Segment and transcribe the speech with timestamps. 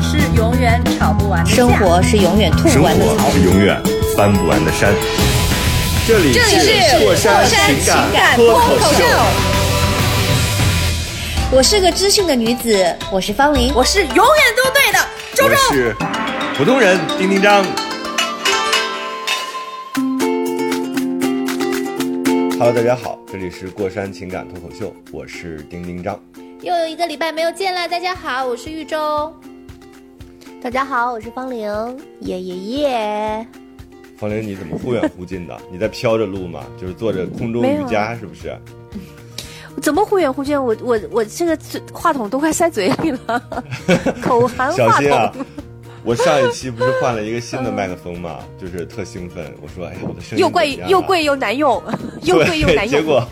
[0.41, 3.31] 永远吵不完的架生活是永远吐生不完的槽活。
[3.31, 3.79] 是永远
[4.17, 4.91] 翻不完的山。
[6.07, 9.03] 这里这里是过山情情感脱脱口秀，
[11.51, 13.71] 我是个知性的女子，我是方玲。
[13.75, 14.25] 我是永远
[14.57, 14.97] 都对的
[15.35, 15.55] 周我周。
[15.75, 15.95] 是
[16.57, 17.63] 普通人丁丁张。
[22.57, 26.19] Hello，大家好，这里是过山情感脱口秀，我是丁丁张。
[26.63, 29.31] 又有一个礼拜没有见了，大家好，我是玉州。
[30.61, 31.67] 大家好，我是方玲，
[32.19, 33.47] 耶耶耶！
[34.15, 35.59] 方玲，你怎么忽远忽近的？
[35.71, 36.63] 你在飘着录吗？
[36.79, 38.55] 就是做着空中瑜伽，是不是？
[39.81, 40.55] 怎么忽远忽近？
[40.63, 43.43] 我我我这个嘴话筒都快塞嘴里了，
[44.21, 45.43] 口含话小心啊筒，！
[46.03, 49.51] 我上一期不是换了一个新的麦克风吗，就是特兴奋。
[49.63, 51.81] 我说：“哎呀，我的声音又贵又贵又难用，
[52.21, 53.01] 又贵又难用。
[53.01, 53.27] 结果，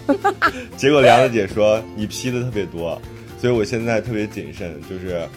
[0.75, 2.99] 结果梁子姐说你 P 的特别多，
[3.39, 5.27] 所以我现在特别谨慎，就是，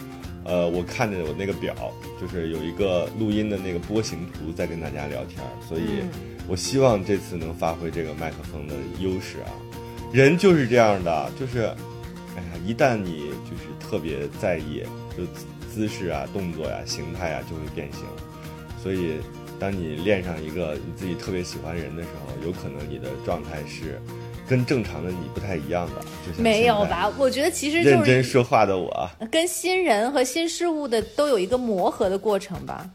[0.45, 1.73] 呃，我看着我那个表，
[2.19, 6.09] 就是有一个录音的那个波形图在跟大家聊天，所以嗯
[6.47, 9.51] 我希望这次能发挥这个麦克风的优势啊。
[10.11, 11.61] 人就是这样的，就是，
[12.35, 14.83] 哎呀，一旦你就是特别在意，
[15.17, 18.03] 就姿姿势啊、动作呀、形态啊就会变形，
[18.81, 19.17] 所以。
[19.59, 24.01] 当你练上一个你自己特别喜欢人的时候，有可能你的状态是
[24.47, 26.01] 跟正常的你不太一样的。
[26.37, 26.85] 没有？
[26.85, 27.11] 吧？
[27.17, 32.89] 我觉得其实认就是真说话的我，跟新人和新事物的都有一个磨合的过程吧。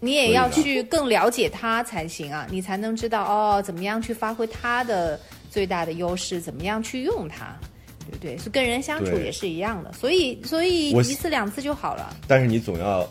[0.00, 5.18] 你也要去更了解他才行啊，你才能知道哦，怎么样去发挥他的
[5.50, 7.56] 最大的优势，怎么样去用它，
[8.06, 8.36] 对不对？
[8.38, 12.14] 是跟人相处也是一样的，所以所以一次两次就好了。
[12.28, 13.08] 但是你总要，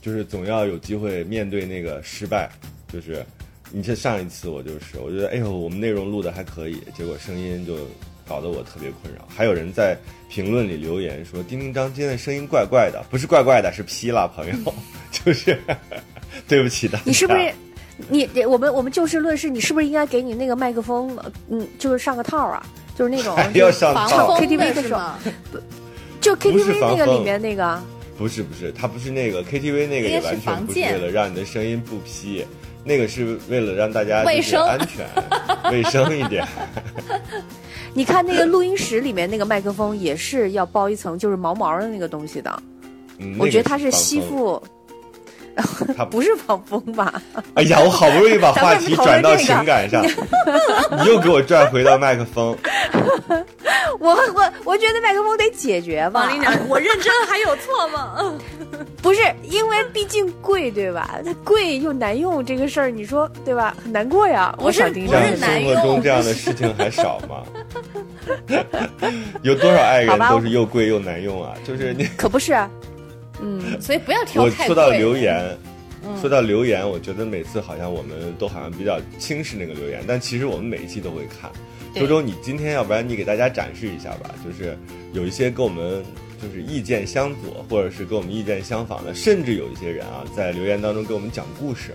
[0.00, 2.50] 就是总要有机会面对那个失败。
[2.92, 3.24] 就是
[3.72, 7.76] 你这上一次我就是，我觉得哎呦，我们内容录的还可以，结果声音就
[8.28, 9.26] 搞得我特别困扰。
[9.28, 9.96] 还有人在
[10.28, 14.74] 评论里留言说丁丁张今天的声音怪怪的，不是怪怪的，是 P 了，朋友，
[15.10, 15.58] 就是
[16.48, 17.04] 对不起大家。
[17.06, 17.52] 你是不是？
[18.08, 21.14] 你我们我们就事论事，你是不是应该给你那个麦克风，
[21.50, 22.66] 嗯，就是上个套啊？
[22.96, 25.18] 就是那种还要上防套？KTV 的的时候是吗？
[26.20, 27.80] 就 KTV 那个里面那个，
[28.16, 32.44] 不是不是，它不是那个 KTV 那个也完全不是防溅为了让你的声音不劈，
[32.84, 34.62] 那个是为了让大家卫生。
[34.64, 35.06] 安全、
[35.70, 36.46] 卫生一点。
[37.92, 42.62] 你看那个录音室里面那个麦克风也是要包一层就是毛毛的那个东西的，
[43.18, 44.68] 嗯，我觉得它是是吸附，它
[46.10, 47.20] 不是防风吧？
[47.54, 52.56] 哎呀，我好不容易把话题转到情感上，你又给我拽回到麦克风。
[53.98, 56.20] 我我我觉得麦克风得解决吧。
[56.20, 58.14] 王林娘，我认真还有错吗？
[58.18, 58.38] 嗯
[59.02, 61.18] 不是因为毕竟贵对吧？
[61.24, 63.74] 它贵又难用这个事儿，你说对吧？
[63.82, 64.54] 很难过呀。
[64.58, 67.42] 不是我想听不这样是生活中这样的事情还少吗？
[69.42, 71.52] 有多少爱人都是又贵又难用啊？
[71.66, 72.52] 就是你，可不是，
[73.40, 75.56] 嗯，所以不要挑我太说到留言，
[76.20, 81.50] 说到留言，我觉得每次好像我们都好像比较轻视那个留言，但其实我们每一期都会看。
[81.94, 84.78] 周周，你今天要不然你给大家展示一下吧，就是
[85.12, 86.04] 有一些跟我们
[86.40, 91.90] 就是意见相左，或者是跟我们意见相仿的，甚至有一些人啊在留言当中给我们讲故事，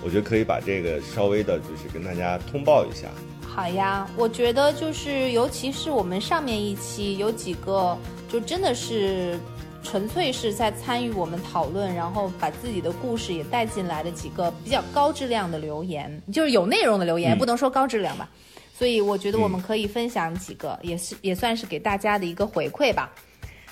[0.00, 3.08] 我觉得可以把这个稍微的就是跟大家通报一下。
[3.44, 7.98] 好呀，我觉得就是，尤其是我们上面一期有几个，
[8.32, 9.38] 就真的是
[9.82, 18.28] 纯粹是在参与我们讨论，然后把自己的故事也带进来的几个比较高质量的留言，就是有内容的留言，嗯不能说高质量吧。
[18.74, 23.12] 所以我觉得我们可以分享几个，也是也算是给大家的一个回馈吧。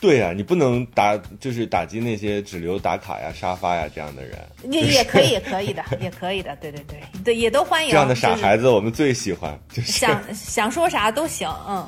[0.01, 4.39] 对呀、你不能打就是打击那些只留打卡呀、沙发呀这样的人，
[4.71, 11.87] 也也可以，也可以的，也可以的，对对对对，也都欢迎这样的傻孩子我们最喜欢，就是想想说啥都行，嗯。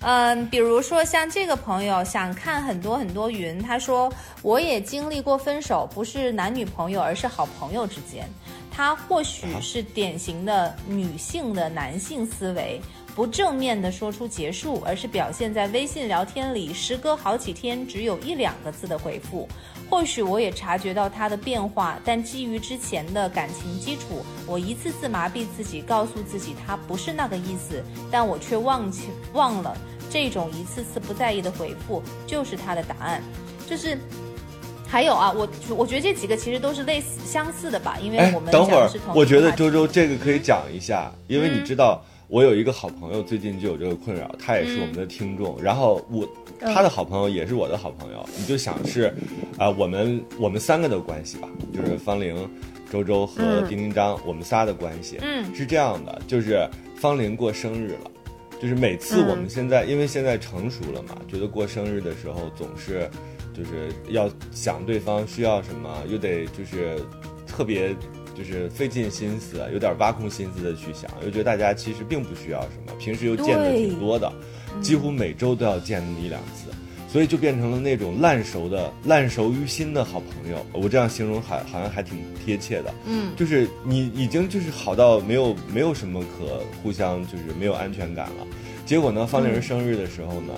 [0.00, 4.12] 嗯，比如说像这个朋友想看很多很多云，他说
[4.42, 8.28] 我也经历过分手，不是男女朋友，而是好朋友之间。
[8.70, 12.80] 他或许是典型的女性的男性思维，
[13.18, 19.48] 不正面的说出结束，而是表现在微信聊天里，时隔好几天只有一两个字的回复。
[19.90, 29.76] 或许我也察觉到他的变化，但基于之前的感情基础，我一次次麻痹自己，告诉自己他不是那个意思，但我却忘记忘了，
[30.08, 33.20] 这种一次次不在意的回复就是他的答案，
[33.68, 33.98] 就是
[34.86, 46.28] 还有啊，我我觉得这几个其实都是类似相似的吧，因为哎我，们等会儿我觉得周周这个可以讲一下，因为你知道，我有一个好朋友最近就有这个困扰，他也是我们的听众，然后我
[46.60, 49.12] 他的好朋友也是我的好朋友，你就想是，
[49.56, 52.46] 啊、我们我们三个的关系吧，就是方玲、
[52.92, 55.54] 周周和丁丁张，我们仨的关系，嗯。
[55.54, 58.10] 是这样的，就是方玲过生日了。
[58.60, 63.08] 就是每次我们现在，因为现在成熟了嘛，觉得过生日的时候总是，
[63.54, 67.00] 就是要想对方需要什么，又得就是
[67.46, 67.94] 特别
[68.38, 74.32] 就是费尽心思，有点挖空心思的去想，又觉得大家其实并不需要什么，平时又见的挺多的，
[74.80, 76.70] 几乎每周都要见那么一两次。
[77.10, 80.58] 所以就变成了那种烂熟的、烂熟于心的好朋友。
[80.74, 82.92] 我这样形容还好像还挺贴切的。
[83.06, 88.46] 嗯，就是你已经就是好到没有没有什么可互相就是没有安全感了。
[88.84, 90.52] 结果呢，方玲生日的时候呢，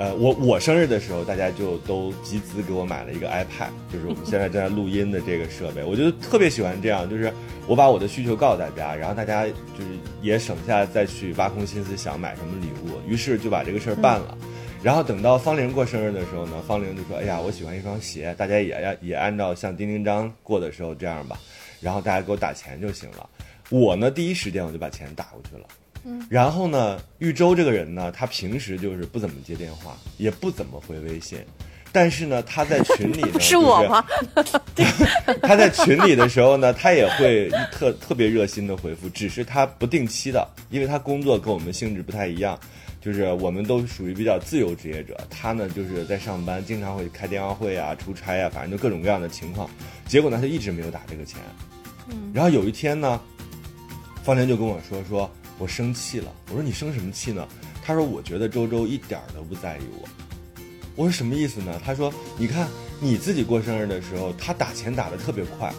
[0.00, 5.84] 呃，我我生日的时候，大家就都集资给我买了一个 iPad，就是我们现在正在录音的这个设备。
[5.84, 7.30] 我就特别喜欢这样，就是
[7.66, 9.90] 我把我的需求告诉大家，然后大家就是
[10.22, 14.38] 也省下再去挖空心思想买什么礼物，于是就把这个事儿办了。
[14.82, 21.38] 然后等到方玲过生日的时候呢，方玲就说：“哎呀，我喜欢一双鞋，大家也要也按照像丁丁张过的时候这样吧，
[21.78, 23.28] 然后大家给我打钱就行了。”
[23.68, 25.66] 我呢，第一时间我就把钱打过去了。
[26.04, 31.38] 嗯，然后呢，玉州这个人呢，他平时就是不怎么接电话，也不怎么回微信，
[31.92, 34.04] 但是呢，他在群里呢， 是我就是吗？
[35.42, 42.58] 他在群里的时候呢，他也会特特别热心的回复，只是他不定期的，因为他工作跟我们性质不太一样，
[43.00, 49.68] 就是我们都属于比较自由职业者，他呢就是在上班，经常会开电话会啊、出差啊，反正就各种各样的情况。
[50.06, 51.38] 结果呢，他一直没有打这个钱。
[52.08, 53.20] 嗯，然后有一天呢，
[54.24, 55.30] 方玲就跟我说说
[55.60, 57.46] 我生气了，我说你生什么气呢？
[57.84, 60.08] 他说我觉得周周一点儿都不在意我。
[60.96, 61.80] 我说什么意思呢？
[61.84, 62.66] 他说你看
[62.98, 65.72] 你自己过生日的时候，他打钱打得特别快，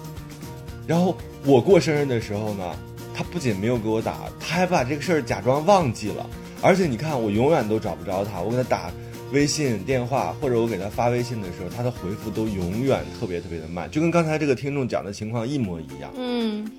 [0.88, 2.76] 然后我过生日的时候呢，
[3.14, 6.30] 他不仅没有给我打，他还把这个事儿假装忘记了，
[6.62, 8.92] 而且你看我永远都找不着他，我给他打
[9.32, 16.12] 微信电话或者我给他发微信的时候，他的回复都永远特别特别的慢，就跟刚才这个听众讲的情况一模一样。
[16.18, 16.70] 嗯，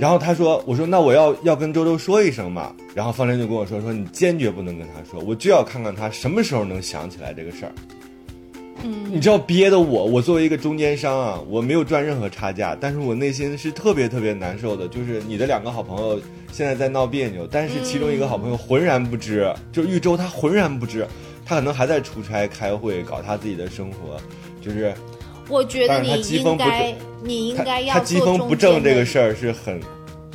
[0.00, 7.72] 然后他说：“我说那我要要跟周周说一声嘛。”然后方玲就跟我说：“说你坚决不能跟他说，我就要看看他什么时候能想起来这个事儿。”
[8.82, 14.88] 嗯，你知道憋的我，我作为一个中间商啊，我没有赚任何差价，但是我内心是特别特别难受的。
[14.88, 16.18] 就是你的两个好朋友
[16.50, 21.06] 现在在闹别扭，但是其中一个好朋友浑然不知，就是玉州他浑然不知，
[21.44, 24.16] 他可能还在出差开会，搞他自己的生活，
[24.62, 24.94] 就是
[25.50, 29.80] 我觉得你应该，你应该要他机风不正这个事儿，儿是很，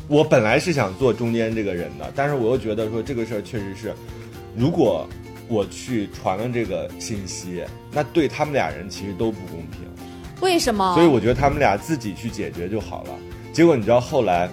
[0.07, 3.93] 我本来是想做中间这个人的，但是我又觉得说这个事儿确实是，
[4.55, 5.07] 如果
[5.47, 9.81] 我去传了这个信息，那对他们俩人其实都不公平，
[10.41, 10.93] 为什么？
[10.93, 13.11] 所以我觉得他们俩自己去解决就好了。
[13.53, 14.49] 结果你知道后来，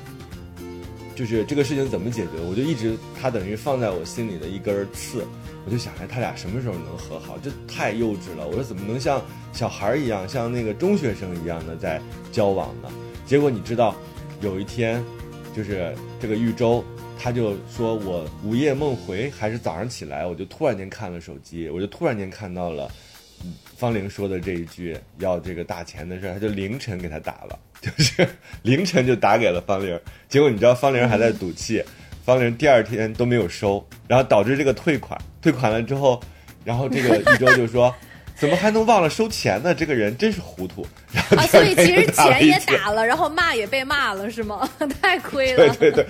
[1.16, 5.26] 就是这个事情怎么解决，我就一直他等于放在我心里的一根刺。
[5.64, 7.38] 我就想，哎，他俩什么时候能和好？
[7.38, 8.46] 这太幼稚了！
[8.46, 9.22] 我说怎么能像
[9.52, 12.00] 小孩儿一样，像那个中学生一样的在
[12.30, 12.88] 交往呢？
[13.26, 13.94] 结果你知道，
[14.40, 15.02] 有一天，
[15.54, 16.84] 就是这个玉州，
[17.18, 22.90] 他就说我午夜梦回，还是早上起来，我就突然间看了手机，我就突然间看到了。
[23.76, 28.28] 方玲说的这一句要这个打钱的事儿，他就凌晨给他打了， 就是
[28.62, 29.98] 凌晨就打给了方玲。
[30.28, 31.82] 结果你知道方玲还在赌气，
[32.24, 36.18] 方玲第二天都没有收，然后导致这个退款，退款了之后，
[36.64, 37.94] 然后这个 一周就说。
[38.34, 39.72] 怎么还能忘了收钱呢？
[39.72, 40.84] 这个人真是糊涂。
[41.12, 44.68] 然后啊，第所以其实钱也打了，然后骂也被骂了，是吗？
[45.00, 45.68] 太亏了。
[45.76, 46.06] 对 对对。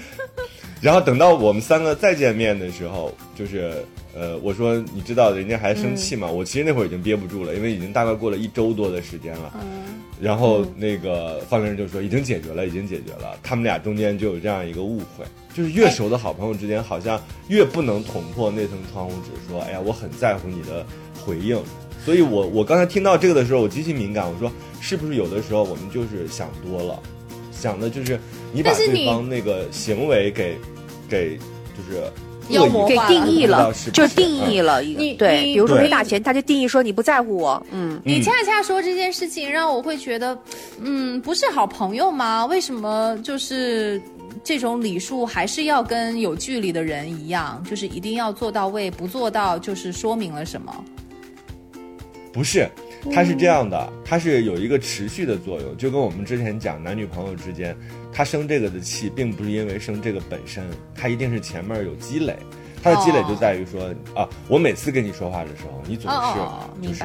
[0.81, 3.85] 然后等到我们三个再见面的时候，就是
[4.15, 6.31] 呃，我说你知道人家还生气吗？
[6.31, 9.53] 我其实那会儿已经憋不住了，因为已经大概过了一周多的时间了。
[10.21, 13.37] 然后那个方玲就说已经解决了，已经解决了。
[13.43, 20.87] 他们俩中间就有这样一个误会，就是越熟的好朋友之间，好像越不能捅破那层窗户纸，说哎呀，我很在乎你的
[21.25, 21.59] 回应。
[22.05, 24.31] 所以我我刚才听到这个的时候，我极其敏感。
[24.31, 24.51] 我说
[24.81, 27.03] 是不是有的时候我们就是想多了，
[27.51, 28.19] 想的就是
[28.53, 30.57] 你把对方那个行为给
[31.09, 32.03] 给就是
[32.49, 35.01] 妖魔化了定义了就是定义嗯了一个。
[35.01, 37.65] 你对，比如说没打钱，他就定义说你不在乎我。
[37.71, 40.39] 嗯，你恰恰说这件事情，让我会觉得，
[40.81, 42.45] 嗯，不是好朋友吗？
[42.47, 44.01] 为什么就是
[44.45, 50.85] 这种礼数还是要跟有距离的人一样，就是一定要做到位，不做到就是说明了什么？
[52.33, 52.67] 不是，
[53.11, 57.77] 它是这样的，它是有一个持续的作用，就跟我们之前讲男女朋友之间，
[58.13, 60.63] 他生这个的气，并不是因为生这个本身，
[60.95, 62.37] 他一定是前面有积累。
[62.83, 67.05] 他的积累就在于说、啊，我每次跟你说话的时候，你总是、就是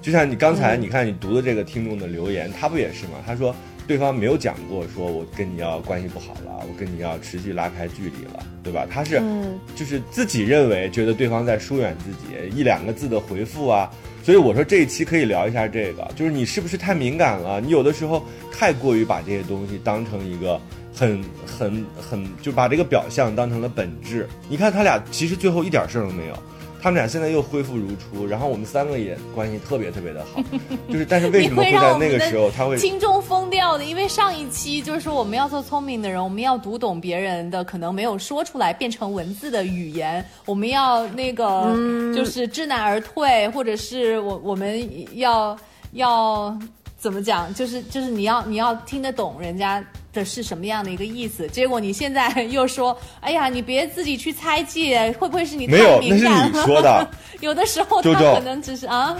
[0.00, 3.12] 就像你刚才你看你读的这个听众的留言，他不也是吗？
[3.26, 3.54] 他说
[3.86, 8.86] 对方没有讲过说我跟你要关系不好了，我跟你要持续拉开距离了，对吧？
[8.90, 13.90] 他是嗯就是自己认为觉得对方在疏远自己，一两个字的回复啊。
[14.22, 17.60] 所以我说这一期可以聊一下这个，就是你是不是太敏感了？
[17.60, 20.60] 你有的时候太过于把这些东西当成一个
[20.94, 24.28] 很很很，就把这个表象当成了本质。
[24.48, 26.38] 你看他俩其实最后一点事儿都没有，
[26.82, 30.42] 他们俩现在又恢复如初，然后我们三个也关系特别特别的好，
[30.90, 33.84] 就是但是为什么会在那个时候他会听众疯掉的？
[33.84, 45.56] 因为上一期就是说我们要做聪明的人，我们要读懂别人的可能没有说出来变成文字的语言，我们要那个嗯就是知难而退，或者是我我们要
[45.92, 46.58] 要
[46.98, 47.54] 怎么讲？
[47.54, 49.84] 就是就是你要你要听得懂人家。
[50.12, 51.48] 的是什么样的一个意思？
[51.48, 56.00] 结果你现在又说，哎呀，你别自己去猜忌，会不会是你太没有？
[56.02, 56.28] 那是？
[56.28, 59.16] 你说的， 有的时候他可能只是啊，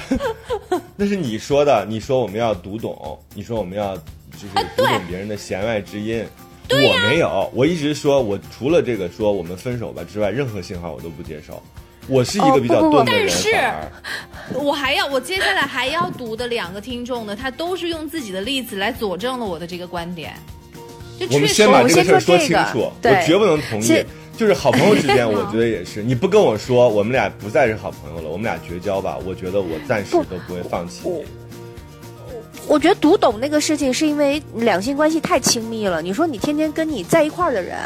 [0.97, 1.87] 那是你说的。
[1.89, 6.25] 你说我们要读懂，你说我们要就是读懂别人的弦外之音。
[6.71, 11.63] 我没有，我一直说我除了这个说我们分手吧之外，任何信号我都不接受。
[12.09, 20.35] 我是一个比较哦不不不钝的人，但是我还要，我接下来还要读的两个听众呢，他都是用自己的例子来佐证了我的这个观点。
[21.27, 24.05] 就我们，先把这个事儿说清楚，我绝不能同意。
[24.35, 26.03] 就是好朋友之间， 我觉得也是。
[26.03, 31.25] 你不跟我说我们俩不再是好朋友了，我们俩绝交吧，我觉得我暂时都不会放弃你。
[32.69, 36.01] 我觉得读懂那个事情是因为两性关系太亲密了。
[36.01, 37.77] 你说你天天跟你在一块儿的人，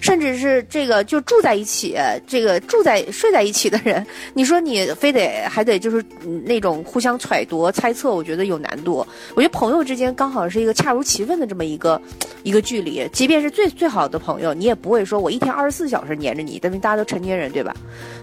[0.00, 6.04] 甚至是这个就住在一起，这个住在睡在一起的人，你说你非得还得就是
[6.44, 9.04] 那种互相揣度、猜测，我觉得有难度。
[9.34, 12.00] 我觉得朋友之间刚好是一个恰如其分的这么一个
[12.42, 17.74] 一个距离，即便是最最好的朋友，你也不会说我一天二十四小时黏着你，因为大家都成年人，对吧？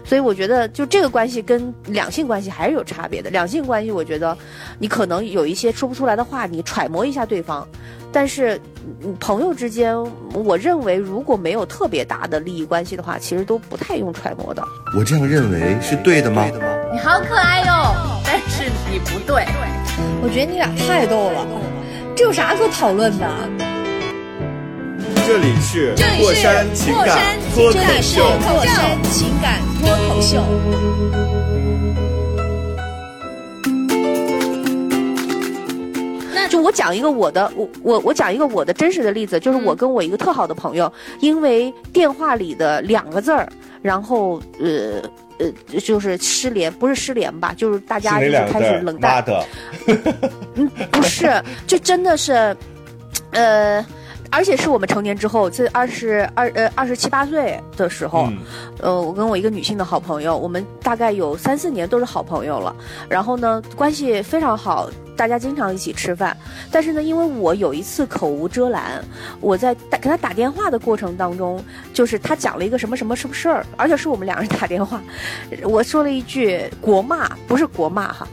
[0.04, 3.28] 所以我觉得就这个关系跟两性关系还是有差别的。
[3.30, 4.36] 两性关系，我觉得
[4.78, 7.66] 你可能有一些说不出来的话，你揣摩一下对方。
[8.12, 8.60] 但是，
[9.02, 9.96] 嗯朋友之间，
[10.32, 14.62] 我认为如果没有特别大的利益关系的话，其实都不太用揣摩的。
[14.96, 16.46] 我这样认为是对的吗？
[16.92, 17.94] 你好可爱哟、
[18.24, 19.44] 但是你不对。
[20.22, 21.46] 我觉得你俩太逗了，
[22.14, 23.28] 这有啥可讨论的？
[25.26, 28.22] 这里是过山情感脱口这里是秀。
[28.46, 31.43] 过山情感脱口秀。
[36.48, 43.48] 就我讲一个我的，我我我讲一个我的真实的例子，就是我跟我一个特好的朋友，因为电话里的两个字儿，
[43.82, 45.02] 然后呃
[45.38, 48.60] 呃就是失联，不是失联吧，就是大家就是开？
[48.60, 49.44] 始冷淡妈，的，
[50.92, 52.56] 不是，就真的是，
[53.32, 53.84] 呃。
[54.34, 58.38] 而且是我们成年之后，在二十二呃二十七八岁的时候，嗯，
[58.80, 62.74] 呃，我跟我一个女性的好朋友，我们大概有三四年都是好朋友了。
[63.08, 66.36] 然后呢，关系非常好，大家经常一起吃饭。
[66.68, 69.04] 但是呢，因为我有一次口无遮拦，
[69.40, 71.62] 我在打给他打电话的过程当中，
[71.92, 75.00] 就是他讲了一个什么什么什么事儿，而且是我们两人打电话，
[75.62, 78.26] 我说了一句国骂，不是国骂哈。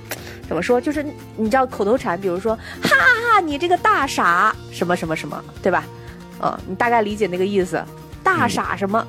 [0.52, 0.82] 怎么说？
[0.82, 1.02] 就是
[1.38, 2.54] 你知道口头禅，比如说
[2.84, 5.86] “哈哈，你这个大傻什么什么什么”，对吧？
[6.44, 7.82] 嗯，你大概理解那个意思，
[8.22, 9.08] 大傻什么。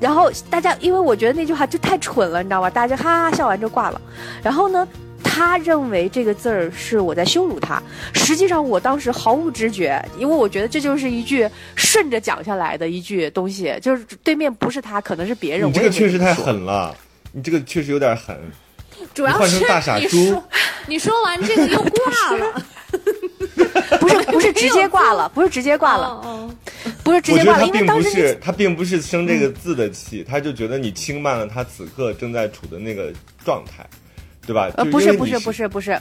[0.00, 2.68] 然后大家，因为我觉得那句话就太蠢了，你知道吧？
[2.68, 4.00] 大家就哈哈笑完就挂了。
[4.42, 4.88] 然后呢，
[5.22, 7.80] 他认为这个字儿是我在羞辱他，
[8.12, 15.68] 实际上我当时毫无知觉，因为我觉得这就是一句顺着讲下来的一句东西，就是对面不是他，可能是别人。
[15.68, 16.92] 你这我也没个确实太狠了，
[17.30, 18.36] 你这个确实有点狠。
[19.14, 20.26] 主要是你换成大傻猪。
[20.28, 20.44] 说，
[20.86, 22.62] 你说完这个又挂了，
[24.00, 26.56] 不是不是直接挂了，不是直接挂了，嗯
[27.02, 33.12] 不是直接挂了，因为当时那不是他并不是生这个字的气，他就觉得你轻慢了他此刻正在处的那个
[33.44, 33.86] 状态，
[34.46, 34.70] 对吧？
[34.76, 36.00] 呃，不是是不是不是不是，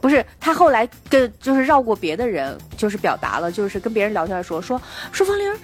[0.00, 4.80] 不是他后来跟就是绕过别的人，就是表达了，就是跟别人聊天说说
[5.12, 5.54] 说方玲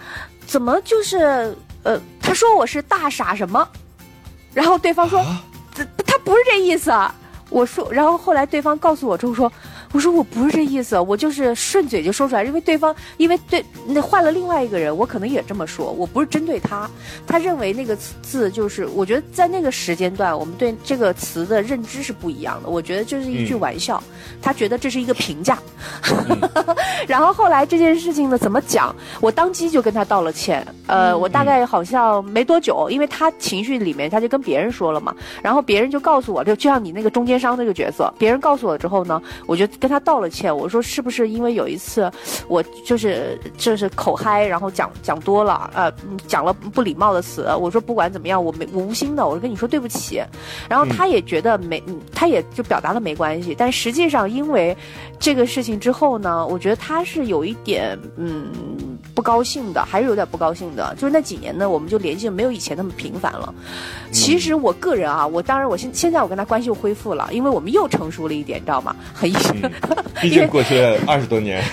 [0.46, 3.66] 怎么就是呃，他说我是大傻什么，
[4.52, 5.24] 然后对方说、
[5.74, 6.92] 他不是这意思，
[7.50, 9.52] 我说，然后后来对方告诉我之后说。
[9.94, 16.90] 我说我不是这意思，我就是顺嘴就说出来，因为对方因为对那换了另外一个人，我可能也这么说，我不是针对他，
[17.28, 22.68] 他认为那个字就是，我觉得在那个时间段，我们对这个词的认知是不一样的。
[22.68, 24.02] 我觉得就是一句嗯玩笑，
[24.42, 25.56] 他觉得这是一个评价。
[27.06, 28.92] 然后后来这件事情呢，怎么讲？
[29.20, 30.66] 我当即就跟他道了歉。
[30.88, 42.10] 呃，我大概好像没多久，因为他情绪里面他就跟别人说了嘛，然后别人就告诉我，就就像你那个中间商那个角色，别人告诉我之后呢，我就跟他道了歉，我说是不是因为有一次
[42.48, 45.92] 我就是就是口嗨，然后讲讲多了，呃，
[46.26, 50.22] 讲了不礼貌的词，我说不管怎么样，我没我无心的，我跟你说对不起。
[50.70, 51.82] 然后他也觉得没，
[52.14, 54.74] 他也就表达了没关系，但实际上因为
[55.24, 58.52] 这个事情之后呢，我觉得他是有一点嗯
[59.14, 60.94] 不高兴的，还是有点不高兴的。
[60.98, 63.54] 就是那几年呢，我们就联系没有以前那么频繁了。
[64.12, 68.94] 其实我个人啊，我当然我现现在我跟他关系又恢复了，因为我们又成熟了一点，你知道吗？
[69.14, 69.54] 很意思。
[70.20, 71.64] 毕竟过去了二十多年，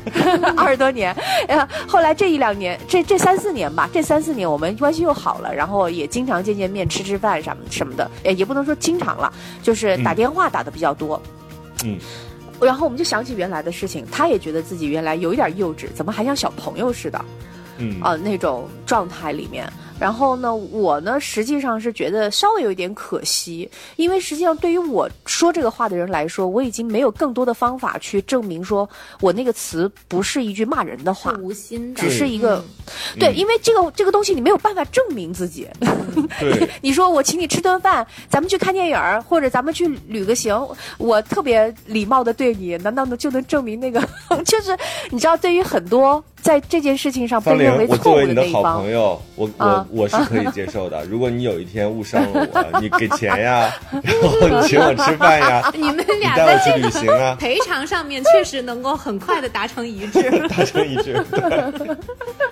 [0.54, 1.16] 二十多年，
[1.48, 11.18] 呃， 后来这一两年，这这三四年吧，这三四年我们关系又好了，然后也经常见见面、吃吃饭什么什么的，也也不能说经常了，就是打电话打的比较多。
[11.84, 11.96] 嗯，
[12.60, 17.24] 然后我们就想起原来的事情，他也觉得自己原来有一点幼稚，怎么还像小朋友似的？
[17.78, 19.70] 嗯啊、那种状态里面。
[20.00, 28.88] 然后呢，我呢实际上是觉得稍微有一点可惜，因为实际上对于我说这个话的人来说，我已经没有更多的方法去证明说
[29.20, 35.68] 我那个词不是一句骂人的话，无心的，只是一个、嗯对，因为这个这个东西你没有办法证明自己。
[36.38, 40.56] 对， 你说我请你吃顿饭，咱们去看电影儿，或者咱们去旅个行，
[40.98, 44.00] 我特别礼貌的对你，难道能就能证明那个？
[44.44, 44.76] 就是
[45.10, 51.04] 你知道，对于很多在这件事情上被方玲认为，我作错误为你的好那一方朋，友，我我啊我是可以接受的。
[51.04, 60.30] 如果你有一天误伤了我， 你给钱呀，然后你请我吃饭呀， 你们你俩带我去旅行啊， 赔偿上面确实能够很快的达成一致。
[60.48, 61.22] 达成一致。
[61.30, 61.96] 对，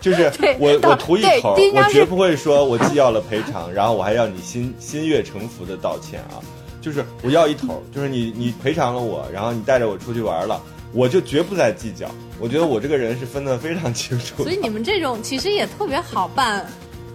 [0.00, 6.42] 就是我我图一对口，我绝不会说我既要了赔偿，然后我还要你心心悦诚服的道歉啊。
[6.82, 10.60] 就是我要一头，就是你你赔偿了我，然后你带着我出去玩了，
[10.96, 12.10] 我就绝不再计较。
[12.40, 14.42] 我觉得我这个人是分得非常清楚。
[14.42, 16.64] 所以你们这种其实也特别好办，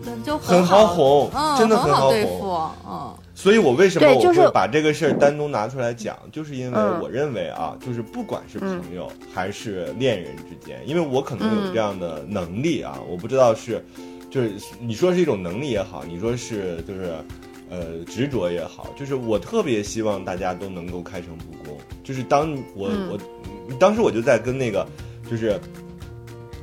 [0.05, 3.13] 嗯就很好好哄嗯，真的很好哄付，嗯。
[3.33, 13.83] 所以我为什么我会把这个事儿单独拿出来讲，就是因为嗯我认为啊，就是不管是朋友还是恋人之间，因为我可能有这样的能力啊，我不知道是，
[14.29, 17.15] 就是你说是一种能力也好，你说是就是。
[17.71, 21.77] 呃，执着也好，就是我特别希望大家都能够开诚布公。
[22.03, 23.17] 就是当我、我
[23.79, 24.85] 当时我就在跟那个，
[25.29, 25.57] 就是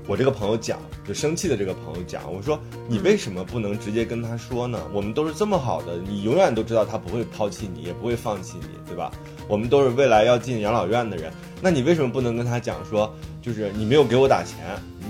[0.07, 4.79] 我这个朋友讲，就生气的这个朋友讲，我说你为什么不能直接跟他说呢？
[4.93, 9.11] 我们都是这么好的，你永远都知道他不会抛弃你，也不会放弃你，对吧？
[9.49, 14.59] 我们都是未来要进养老院的人，那你为什么不能跟他讲说，就是你没有给我打钱，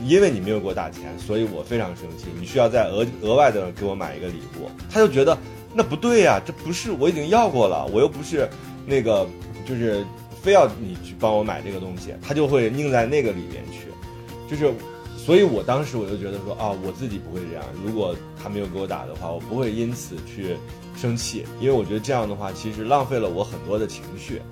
[0.07, 4.71] 因为你没有给我打钱，所以我非常生气，你需要再额额外的给我买一个礼物。
[4.89, 5.37] 他就觉得
[5.79, 8.51] 那不对呀、这不是我已经要过了，我又不是
[8.85, 9.25] 那个
[9.65, 10.05] 就是
[10.43, 13.87] 非要你去帮我买这个东西，他就会拧在那个里面去。
[14.51, 14.75] 就是，
[15.17, 17.65] 所以我当时我就觉得说啊，我自己不会这样。
[17.87, 18.13] 如果
[18.43, 20.57] 他没有给我打的话，我不会因此去
[20.97, 24.43] 生气，因为我觉得这样的话其实浪费了我很多的情绪。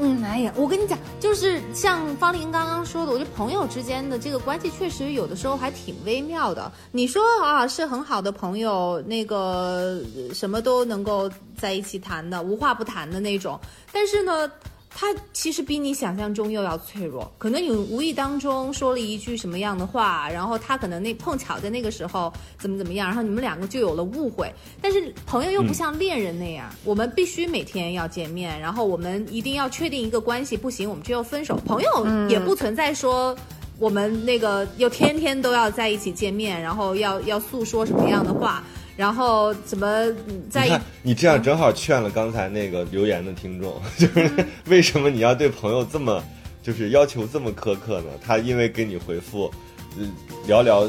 [0.00, 6.70] 嗯，哎呀，我跟你讲，就是像方玲刚刚说的，我觉得朋友之间的这个关系确实有的时候还挺微妙的。
[6.90, 10.00] 你说啊，是很好的朋友，那个
[10.32, 13.58] 什么都能够在一起谈的，无话不谈的那种，
[13.92, 14.50] 但是呢。
[14.96, 24.48] 他其实比你想象中又要脆弱，可能你无意当中说了一句什么样的话，然后他可能那碰巧在那个时候怎么怎么样，然后你们两个就有了误会。
[24.80, 31.56] 但是朋友又不像恋人那样，我们必须每天要见面，然后我们一定要确定一个关系，不行我们就要分手。
[31.66, 33.36] 朋友也不存在说。
[33.80, 38.62] 我们那个又天天都要在一起见面，然后要要诉说什么样的话，
[38.96, 39.86] 然后怎么
[40.28, 44.30] 嗯在你看，你这样正好劝了刚才那个留言的听众， 就是
[44.66, 46.22] 为什么你要对朋友这么，
[46.62, 48.06] 就是要求这么苛刻呢？
[48.24, 49.50] 他因为给你回复，
[49.98, 50.06] 呃，
[50.48, 50.88] 寥寥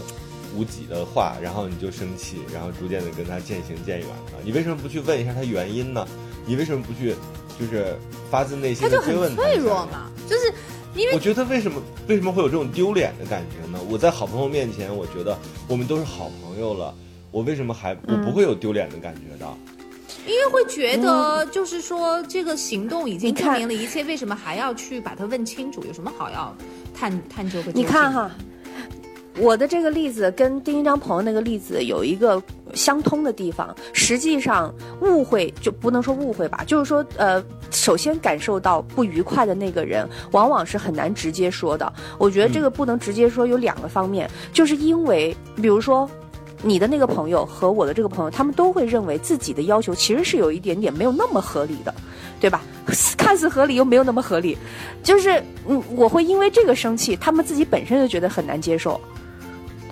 [0.56, 4.40] 无几的话，然后你就生气，然后逐渐的跟他渐行渐远了。
[4.44, 6.08] 你为什么不去问一下他原因呢？
[6.46, 7.16] 你为什么不去，
[7.60, 7.98] 就是
[8.30, 9.68] 发自内心的追问他脆一下呢？
[9.68, 10.54] 弱嘛，就是
[10.96, 13.80] 因为我觉得为什么为什么会有这种丢脸的感觉呢？
[13.90, 15.38] 我在好朋友面前，我觉得
[15.68, 16.94] 我们都是好朋友了，
[17.36, 19.46] 我为什么还我不会有丢脸的感觉的？
[20.26, 25.84] 因为会觉得，就是说这个行动已经证明了一切，为什么还要去把它问清楚？
[25.84, 26.56] 有什么好要
[26.98, 28.32] 探探究的你看哈，
[29.38, 32.42] 我的这个例子跟丁一章朋友那个例子有一个
[32.74, 41.92] 相通的地方，实际上误会就不能说误会吧，就是说呃，首先感受到不愉快的那个人，往往是很难直接说的。
[42.18, 46.10] 我觉得这个不能直接说有两个方面，就是因为比如说。
[46.62, 51.94] 你的那个朋友和我的这个朋友，他们都会认为自己的要求其实是有一点点没有那么合理的，
[52.40, 52.64] 对吧？
[53.18, 54.58] 看似合理又没有那么合理，
[55.04, 59.00] 就是嗯，我会因为这个生气，他们自己本身就觉得很难接受。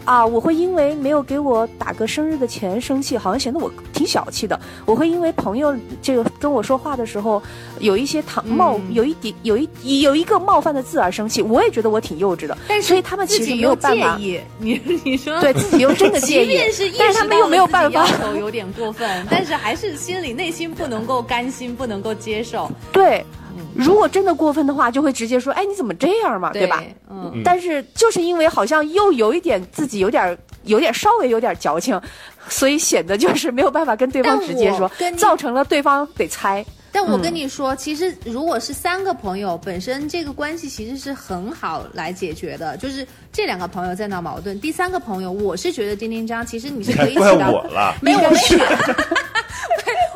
[0.05, 4.59] 啊，我会因为没有给我打个生日的钱生气，好像显得我挺小气的。
[4.85, 7.41] 我会因为朋友这个跟我说话的时候
[7.79, 12.57] 有一些唐冒，有一点有一有一个冒犯的字而生气，我也觉得我挺幼稚的。
[12.67, 14.17] 但是所以他们其实没有办法
[14.59, 23.25] 你你说对自己又真的介即意便是，但是他们又没有办法要求有点过分，但是还是心里内心不能够甘心，不能够接受，对。
[23.75, 31.99] 如果真的过分的话，就会直接说：“哎，你怎么这样嘛，对吧？”嗯，但是就是因为好像又有一点自己有点有点稍微有点矫情，
[32.47, 36.65] 所以显得就是没有办法跟对方直接说造成了对方得猜。
[36.95, 47.95] 但我嗯跟你说，其实如果是三个朋友，本身这个关系其实是很好来解决的，就是这两个朋友在闹矛盾，第三个朋友，我是觉得丁丁张，其实你是可以起到我了。
[47.99, 48.57] 没有，我没应该是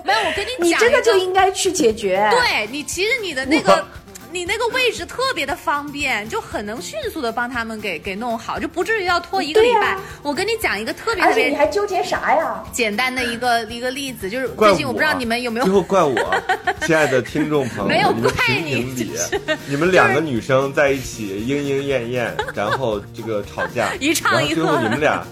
[0.07, 2.27] 没有，我跟你讲，你真的就应该去解决。
[2.31, 3.85] 对你，其实你的那个。
[4.29, 9.97] 你那个位置特别的方便，就很能迅速的帮他们给给弄好，就不至于要拖一个礼拜。
[10.21, 12.61] 我跟你讲一个特别特别你还纠结啥呀？
[12.73, 16.13] 简单的一个一个例子，就是最近我不知道你们有没有最后怪我，
[16.85, 25.25] 亲爱的听众朋友，没有你们怪你评评理，你们两个女生在一起莺莺燕燕，然后这个吵架， 一唱一然后最后和你们俩，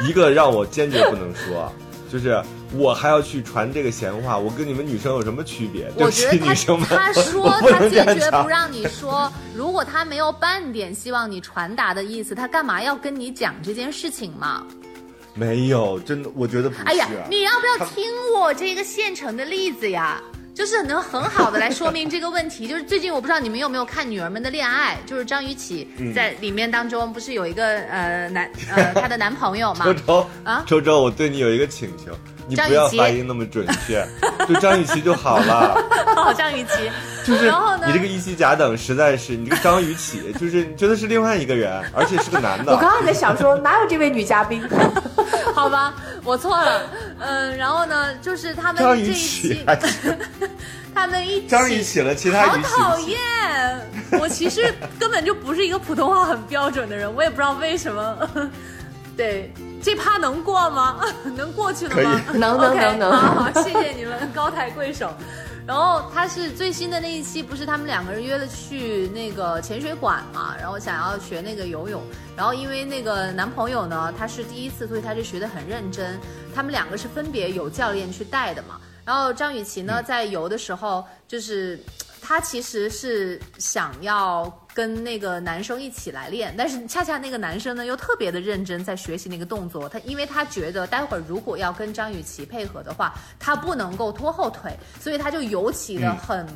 [0.00, 1.70] 一个让我坚决不能说，
[2.10, 5.90] 就是我还要去传这个闲话，我跟你们女生有什么区别？
[5.96, 8.48] 我觉得女生们，他他说他坚决不。
[8.48, 14.64] 让你说，如果他没有半点希望你传达的意思，他干嘛要跟你讲这件事情嘛？
[15.34, 16.82] 没有，真的，我觉得不是。
[16.82, 18.04] 啊哎呀，你要不要听
[18.36, 20.20] 我这个现成的例子呀？
[20.52, 22.66] 就是能很好的来说明这个问题。
[22.66, 29.94] 就是最近我不知道你们有没有看《女儿们的恋爱》，就是张雨绮嗯在里面当中不是有一个呃男呃 她的男朋友嘛周？
[29.94, 32.12] 周啊周周，我对你有一个请求，
[32.50, 34.06] 你不要发音那么准确，
[34.48, 35.80] 就张雨绮就好了。
[36.14, 36.90] 好，张雨绮。
[37.22, 42.72] 就是然后呢你这个一期甲等实在是，你这个张雨绮，就是你觉得是另外一个人，而且是个男的。
[42.72, 44.62] 我刚刚在想说，哪有这位女嘉宾？
[45.54, 46.82] 好吧，我错了。
[47.18, 50.18] 嗯，然后呢，就是他们张这一雨绮期，还是
[50.94, 52.98] 他们一起张雨绮了，其他好讨。
[53.00, 53.18] 厌！
[54.18, 58.16] 我其实根本就不是一个普通话很标准的人，我也不知道为什么。
[59.16, 61.00] 对，这趴能过吗？
[61.36, 62.20] 能过去了吗？
[62.26, 65.12] 可以 能能 OK，能能好好，谢谢你们高抬贵手。
[65.66, 72.02] 然后他是最新的那一期，不是他们两个人约了去那个潜水馆嘛，然后想要学那个游泳，
[72.36, 76.18] 然后因为那个男朋友呢，他是第一次，所以他就学得很认真。
[76.52, 81.78] 他们两个是分别有教练去带的嘛，然后张雨绮呢，在游的时候，就是
[82.20, 84.44] 她其实是想要
[84.80, 96.46] 跟那个男生一起来练，但是恰恰那个男生呢又特别的认真在学习那个动作，他因为他觉得待会儿如果要跟张雨绮配合的话，他不能够拖后腿，所以他就尤其的很。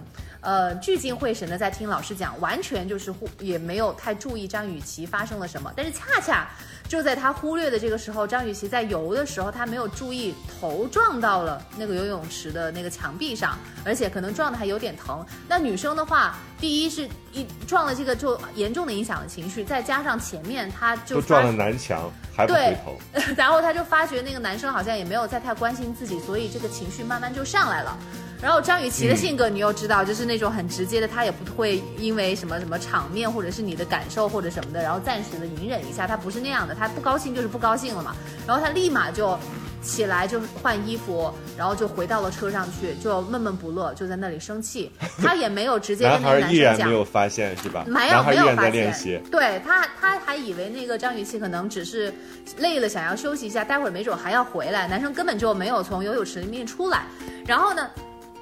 [0.41, 5.73] 呃，聚精会神的在听老师讲，完全就是也没有太注意张雨绮发生了什么。
[5.75, 6.47] 但是恰恰
[6.89, 15.25] 就在他忽略的这个时候，张雨绮在游的时候，她没有注意头撞到了那个游泳池的那个墙壁上，而且可能撞的还有点疼。
[15.49, 22.99] 那女生的话，第一是一撞了这个就严重的影响了情绪，再加上前面她就撞了南墙，还不回对头。
[23.37, 27.97] 然后他就发觉那个男生好像也没有再太关心自己，所以这个情绪慢慢就上来了。
[28.43, 38.15] 然后张雨绮的性格你又知道，就是那种很直接的，她也不会因为什么什么场面或者是你的感受或者什么的，然后暂时的隐忍一下，她不是那样的，她不高兴就是不高兴了嘛。
[38.47, 39.39] 然后她立马就
[39.85, 44.91] 起来就换衣服，然后就回到了车上去，就闷闷不乐，就在那里生气。
[45.23, 47.85] 他也没有直接跟那个男生讲然没，有发现是吧？
[47.87, 49.21] 没有男孩依然没有发现，在练习。
[49.31, 52.13] 对他他还以为那个张雨绮可能只是
[52.59, 54.89] 累了，想要休息一下，待会儿没准还要回来。
[54.89, 57.03] 男生根本就没有从游泳池里面出来。
[57.47, 57.89] 然后呢，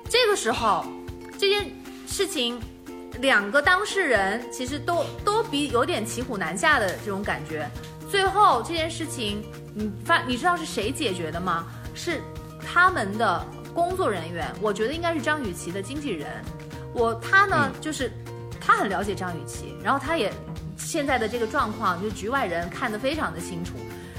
[0.08, 0.86] 这个时候
[1.38, 1.68] 这件
[2.06, 2.60] 事情，
[3.20, 7.68] 两个当事人其实都都比有点骑虎难下的这种感觉。
[8.12, 9.42] 最后这件事情，
[9.74, 11.64] 你发你知道是谁解决的吗？
[11.94, 12.20] 是
[12.60, 16.28] 他们的工作人员，我觉得应该是张雨绮的经纪人。
[16.92, 18.12] 我他呢，就是
[18.60, 20.30] 他很了解张雨绮，然后他也
[20.76, 23.72] 现在的这个状况，就是局外人看得非常的清楚。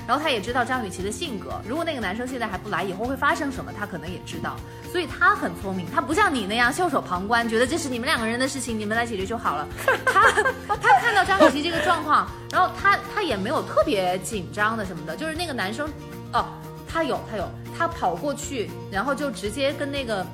[0.08, 4.56] 然后他也知道张雨绮的性格，如果那个男生现在还不来，以后会发生什么，他可能也知道。
[4.92, 9.68] 所以他很聪明，他不像你那样袖手旁观，觉得这是你们两个人的事情，你们来解决就好了。
[10.06, 10.32] 他
[10.68, 15.88] 他看到张雨绮这个状况，然后他他也没有特别紧张的什么的，就是那个男生，
[16.34, 16.46] 哦，
[16.88, 20.26] 他有他有，他跑过去，然后就直接跟那个。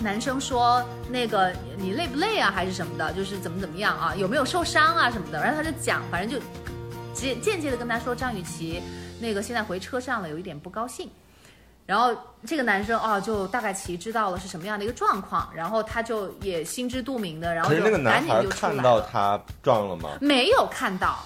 [0.00, 3.10] 男生说：“那个你累不累啊，还是什么的？
[3.14, 6.44] 就是怎么怎么样啊，有没有受伤啊什么的。”然后他就讲，反正就
[7.14, 8.82] 间间接的跟他说张雨绮
[9.20, 11.08] 那个现在回车上了，有一点不高兴。
[11.86, 19.00] 然后这个男生哦，就大概其知道了是什么样的一个状况，然后他就也心知肚明的，然后可是就那个男孩赶紧就出来看到。
[19.00, 20.10] 他撞了吗？
[20.20, 21.18] 没有看到，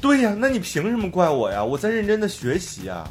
[0.00, 1.62] 对呀，那你凭什么怪我呀？
[1.62, 3.06] 我在认真的学习啊。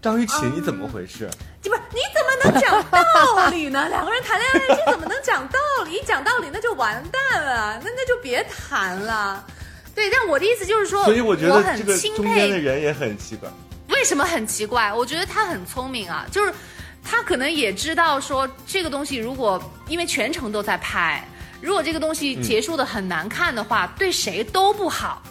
[0.00, 1.28] 张雨绮，你怎么回事？
[1.66, 3.88] 不是你怎么能讲道理呢？
[3.88, 5.94] 两个人谈恋爱，这怎么能讲道理？
[5.96, 9.44] 一讲道理那就完蛋了，那那就别谈了。
[9.96, 12.58] 对，但我的意思就是说，所以我觉得这个钦中间的。
[12.58, 13.48] 人也很奇怪。
[13.88, 14.92] 为什么很奇怪？
[14.92, 16.52] 我觉得他很聪明啊，就是
[17.02, 21.26] 他可能也知道说这个东西，如果因为全程都在拍，
[21.62, 25.22] 如果这个东西结束的很难看的话，对谁都不好。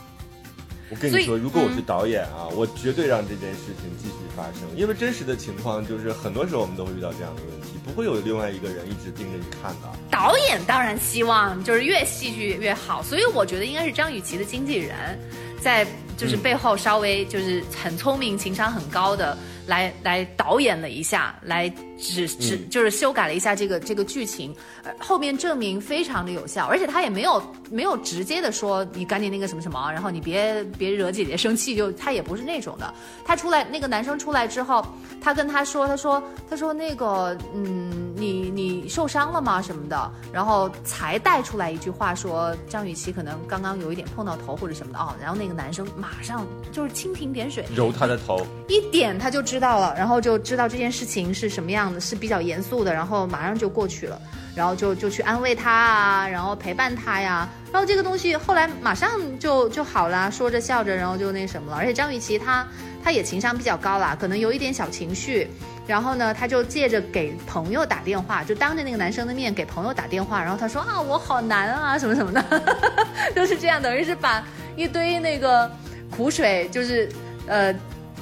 [0.89, 1.83] 我跟你说，如果我是嗯。
[1.85, 9.89] 导演啊，我绝对让这件事情继续发生，因为真实的情况就是，很多时候我们都会遇到这样的问题，不会有另外一个人一直盯着你看的。
[10.11, 15.19] 导演当然希望就是越戏剧越好，所以我觉得应该是张雨绮的经纪人，
[15.59, 15.85] 在
[16.17, 32.93] 就是背后稍微就是很聪明、情商很高的来来导演了一下，来指指就是修改了一下这个这个剧情，呃后面证明非常的有效，而且他也没有没有直接的说你赶紧那个什么什么，然后你别别惹姐姐生气，就他也不是那种的。
[33.25, 34.85] 他出来那个男生出来之后，
[35.21, 54.19] 他跟他说，他说他说那个嗯，你你受伤了吗什么的，然后才带出来一句话说张雨绮可能刚刚有一点碰到头或者什么的哦，然后那个男生马上就是蜻蜓点水，揉他的头，一点他就知道了，然后就知道这件事情是什么样的，是比较严肃的，然后马上就过去了，
[54.55, 61.77] 然后就就去安慰他啊，然后陪伴他呀，然后这个东西后来马上就就好啦，说着笑着，然后就那什么了。
[61.77, 62.65] 而且张雨绮她
[63.03, 65.49] 她也情商比较高啦，可能有一点小情绪，
[65.85, 72.61] 然后呢，她就借着给朋友打电话，就当着那个男生的面给朋友打电话，然后她说啊我好难啊什么什么的，
[73.35, 74.43] 就是这样，等于是把
[74.75, 75.69] 一堆那个
[76.15, 77.09] 苦水就是
[77.47, 77.73] 呃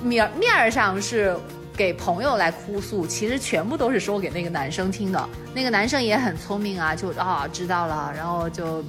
[0.01, 1.35] 面面儿上是
[1.75, 5.29] 给朋友来哭诉，其实全部都是说给那个男生听的。
[5.53, 8.83] 那个男生也很聪明啊，就啊知道了，然后就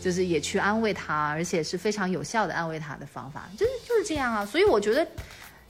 [0.00, 4.44] 就是也去安慰他，而且是非常有效的安慰他的方法，就是就是这样啊。
[4.44, 5.06] 所以我觉得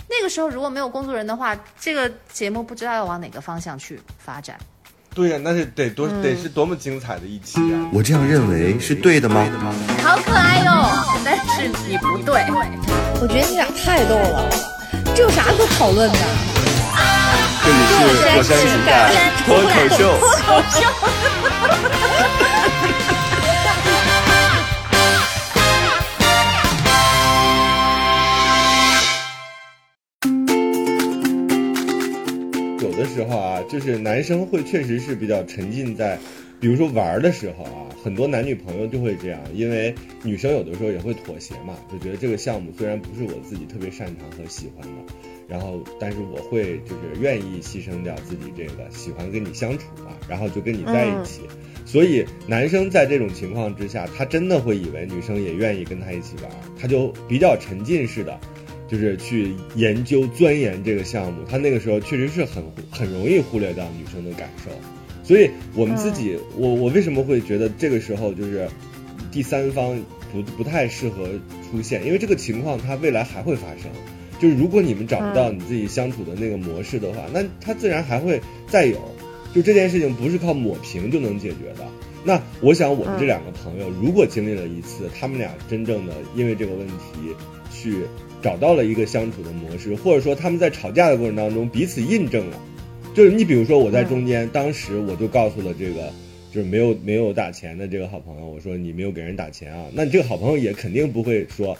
[0.08, 4.56] 那个时候如果没有工作人的话，这个节目不知道要往哪个方向去发展。
[5.14, 7.88] 对呀、那是得多、嗯得是多么精彩的一期啊！
[7.92, 9.46] 我这样认为是对的吗？
[10.02, 12.42] 好可爱哟、但是你不对。
[13.22, 14.50] 我觉得你俩太逗了，
[15.14, 16.18] 这有啥可讨论的？
[17.64, 17.94] 这里是
[18.36, 19.10] 火山情感
[19.46, 20.00] 脱口秀。
[32.80, 36.18] 有的时候啊，就是男生会确实是比较沉浸在，
[36.64, 45.12] 比如说玩儿的时候啊，很多男女朋友就会这样，因为女生有的时候也会妥协嘛，就觉得这个项目虽然不是我自己特别擅长和喜欢的，
[45.46, 51.42] 然后但是我会就是愿意牺牲掉自己这个喜欢跟你相处嘛，然后就跟你在一起。
[51.84, 58.40] 所以男生在这种情况之下，他真的会以为女生也愿意跟他一起玩儿，他就比较沉浸式的，
[58.88, 61.44] 就是去研究钻研这个项目。
[61.46, 64.70] 他那个时候确实是很很容易忽略到女生的感受。
[65.24, 68.68] 所以我们自己，我我为什么会觉得这个时候就是
[69.32, 69.98] 第三方
[70.30, 71.26] 不不太适合
[71.70, 72.04] 出现？
[72.06, 73.90] 因为这个情况它未来还会发生。
[74.38, 78.98] 就是如果你们找不到你自己相处的那个模式的话，那它自然还会再有。
[79.54, 81.86] 就这件事情不是靠抹平就能解决的。
[82.24, 86.94] 那我想我们这两个朋友，如果经历了一次，他们俩真正的因为这个问题
[87.72, 87.98] 去
[88.42, 92.58] 找到了一个相处的模式，或者说他们在吵架的过程当中彼此印证了。
[93.14, 96.12] 就是你比如说我在中间，当时我就告诉了这个
[96.52, 101.76] 就是没有没有打钱的这个好朋友，我说你没有给人打钱啊，那你这个好朋友也肯定不会说。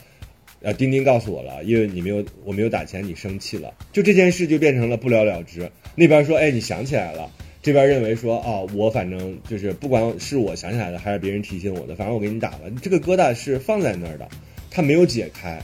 [0.63, 5.71] 呃，丁丁告诉我了，因为你没有，我没有打钱，你生气了，就这件事就变成了不了了之。
[5.95, 14.27] 那边说，哎，你想起来了，这边认为说，哦，我反正就是不管是我想起来的，还是别人提醒我的，反正我给你打了，这个疙瘩是放在那儿的，
[14.71, 15.61] 他没有解开，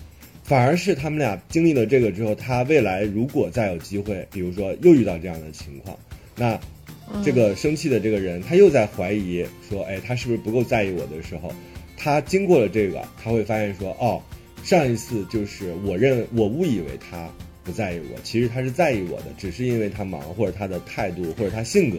[0.50, 5.96] 反而是他们俩经历了这个之后，他未来如果再有机会，比如说又遇到这样的情况，
[6.34, 6.58] 那
[7.24, 11.52] 这个生气的这个人，他又在怀疑说，哎，他是不是不够在意我的时候，
[11.96, 14.20] 他经过了这个，他会发现说，哦。
[14.64, 17.30] 上一次就是我认我误以为他
[17.64, 21.98] 不在意我，其实他是在意我的，只是因为他忙或者他的态度或者他性格，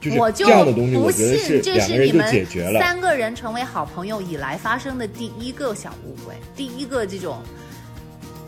[0.00, 2.80] 就是我就这样的东西，不我觉得信这两个人就是你们解决了。
[2.80, 7.42] 三个人成为好朋友以来发生的第一个小误会，第一个这种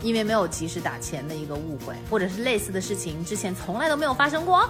[0.01, 4.69] 因为没有及时打钱的一个误会，或者是类似的事情之前从来都没有发生过。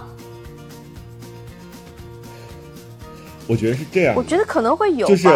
[3.46, 5.14] 我觉得是这样，我觉得可能会有吧。
[5.14, 5.28] 就是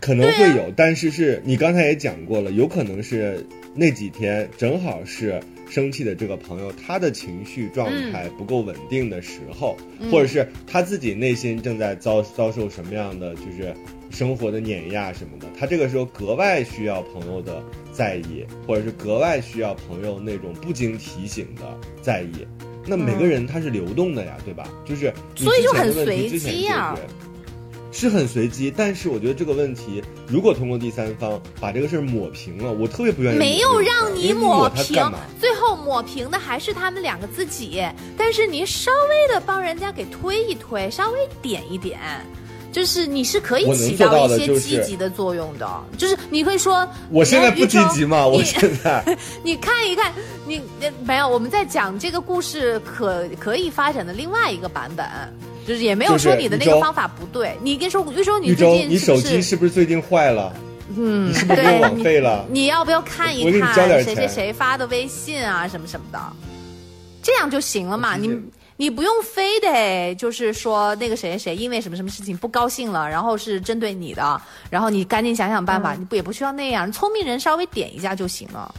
[0.00, 9.76] 可能会有，但是是你刚才也讲过了，有可能是那几天正好是生气的这个朋友他的情绪状态不够稳定的时候，
[10.10, 13.74] 或者是他自己内心正在遭遭受什么样的就是
[14.14, 21.62] 生活的碾压什么的，他这个时候格外需要朋友的在意，或者是格外需要朋友那种不经提醒的
[22.00, 22.46] 在意。
[22.86, 24.68] 那每个人他是流动的呀，对吧？
[24.84, 26.96] 就是所以就很随机啊
[27.96, 35.00] 是很随机，但是我觉得这个问题如果通过第三方把这个事儿抹平了，我特别不愿意没有让你抹平
[35.40, 37.80] 最后抹平的还是他们两个自己。
[38.18, 42.00] 但是您稍微的帮人家给推一推，稍微点一点，
[42.74, 45.66] 就是你是可以起到到一些积极的作用的。
[45.96, 50.12] 就是你会说，我现在不积极嘛，我现在你 看一看，
[50.44, 55.06] 你呃没有，我们在讲这个故事可可以发展的另外一个版本，
[55.64, 57.56] 就是也没有说你的那个方法不对。
[57.62, 60.52] 你跟说玉州，你最近你手机是不是最近坏了？
[60.96, 62.44] 嗯，你是不是用网对费了？
[62.50, 66.18] 你要不要看一看谁谁谁发的微信啊，什么什么的，
[67.22, 68.16] 这样就行了嘛？
[68.16, 68.28] 你
[68.76, 78.74] 你不用非得就是说那个谁谁谁因为什么什么事情不高兴了，然后是针对你的，然后你赶紧想想办法，你不也不需要那样，聪明人稍微点一下就行了。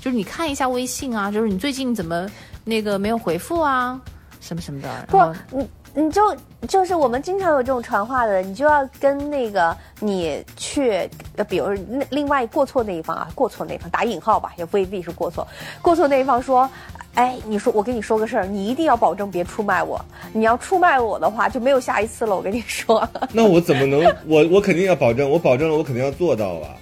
[0.00, 2.26] 就是你看一下微信啊，就是你最近怎么
[2.64, 4.00] 那个没有回复啊，
[4.40, 4.88] 什么什么的。
[5.12, 6.34] 然不，你你就
[6.66, 15.46] 就是我们经常有这种传话的，你就要跟那个你去，呃，比如那另外过错那一方啊，过错那一方打引号吧，也未必是过错，
[15.82, 16.68] 过错那一方说。
[17.14, 20.04] 哎，你说我跟你说个事儿，你一定要保证别出卖我。
[20.32, 22.34] 你要出卖我的话，就没有下一次了。
[22.34, 24.02] 我跟你说， 那我怎么能？
[24.26, 26.74] 我我肯定要保证，我保证了，我肯定要做到啊。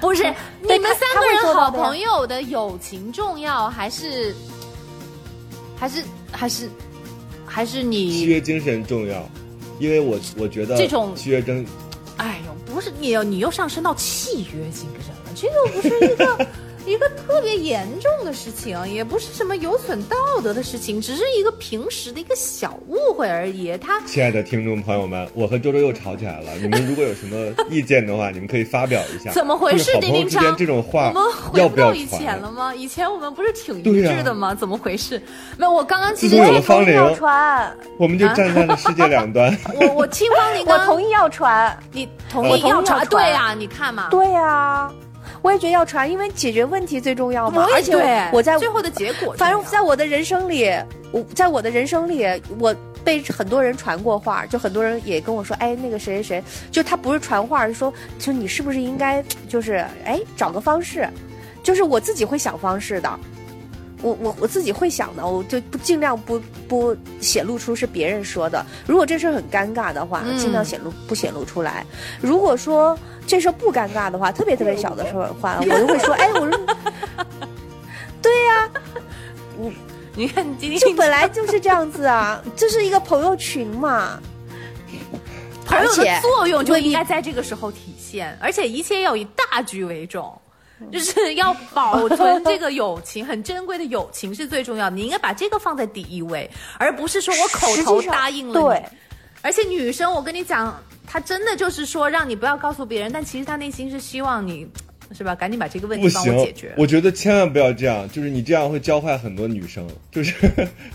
[0.00, 0.22] 不是
[0.62, 4.34] 你们三个人好朋友的友情重要，还是
[5.76, 6.70] 还是还是
[7.44, 8.24] 还是你契？
[8.26, 9.28] 约精神重要，
[9.78, 11.66] 因为我我觉得这种契约精
[12.16, 16.46] 哎呦，不是你又你又上升到契约精神了，这个不是一个
[16.86, 23.76] 一个特别严重的事情，也不是什么有损道德的事情，只是一个平时的一个小误会而已。
[23.78, 26.52] 他亲爱的听众朋友们，我和周周又吵起来了。
[26.60, 29.30] 你们如果有什么意见的话， 你们可以发表一下。
[29.30, 32.36] 怎么回事就是好朋友丁丁昌之间这种话我们回要不要不到以前？
[32.38, 32.74] 了吗？
[32.74, 34.54] 以前我们不是挺一致的吗？
[34.54, 35.20] 怎么回事？
[35.56, 39.56] 没有，我刚刚其实自从有了方同意要玲，传，我们就站在了世界两端。
[39.80, 41.78] 我我听方林我同意要传。
[41.92, 42.98] 你同我同意意要传？
[43.00, 44.90] 要传对呀、你看嘛，对呀、
[45.42, 47.66] 我也觉得要传，因为解决问题最重要嘛。
[47.72, 50.70] 而且对我在最后的结果，反正在我的人生里，
[51.12, 52.26] 我在我的人生里，
[52.58, 61.08] 我被很多人传过话，就很多人也跟我说，哎，那个谁谁谁，就他不是传话，是说，就你是不是应该就是哎找个方式，
[61.62, 63.18] 就是我自己会想方式的。
[64.02, 68.64] 我我我自己会想的，我就不尽量不不显露出是别人说的。
[68.86, 71.84] 如果这事儿很尴尬的话，嗯尽量显露不显露出来。
[72.20, 76.60] 如果说这事儿不尴尬的话，特别特别小的时候的话，我就会说，哎，我说
[78.22, 78.70] 对呀
[80.16, 84.20] 你看你今天就本来就是这样子啊，这是一个朋友群嘛。
[85.64, 90.36] 朋友的而且作用就应该在这个时候体现，而且一切要以大局为重。
[90.90, 94.96] 就是要保存这个友情，很珍贵的友情是最重要的。
[94.96, 98.66] 你应该把这个放在第一位，而不是说我口头答应了你。
[98.66, 98.82] 对，
[99.42, 104.66] 而且女生，我跟你讲，她真的就是说让你不要告诉别人，但其实她内心是希望你，
[105.12, 105.34] 是吧？
[105.34, 110.34] 赶紧把这个问题帮我解决。，我觉得千万不要这样，就是你这样会教坏很多女生，就 是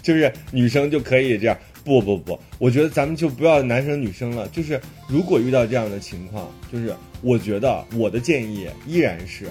[0.02, 1.58] 就是女生就可以这样。
[1.86, 4.48] 不不不，我觉得咱们就不要男生女生了。
[4.48, 9.46] 就是如果遇到这样的情况，就是我觉得我的建议依然是，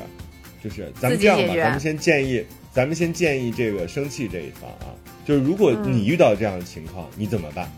[0.64, 4.96] 就是咱们这样吧，咱们先建议，咱们先建议这个生气这一方啊，
[5.26, 7.70] 就是如果嗯你遇到这样的情况，你怎么办？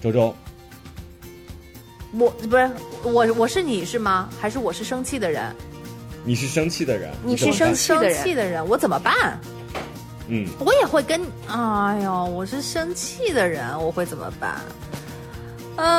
[0.00, 0.34] 周周，
[2.12, 2.70] 我不是
[3.02, 4.30] 我，我是你是吗？
[4.40, 5.54] 还是我是生气的人？
[6.24, 9.38] 你是生气的人，你是生气的人生气的人，我怎么办？
[10.28, 14.60] 嗯，我也会跟，哎呦，我是生气的人，我会怎么办？
[15.76, 15.94] 嗯、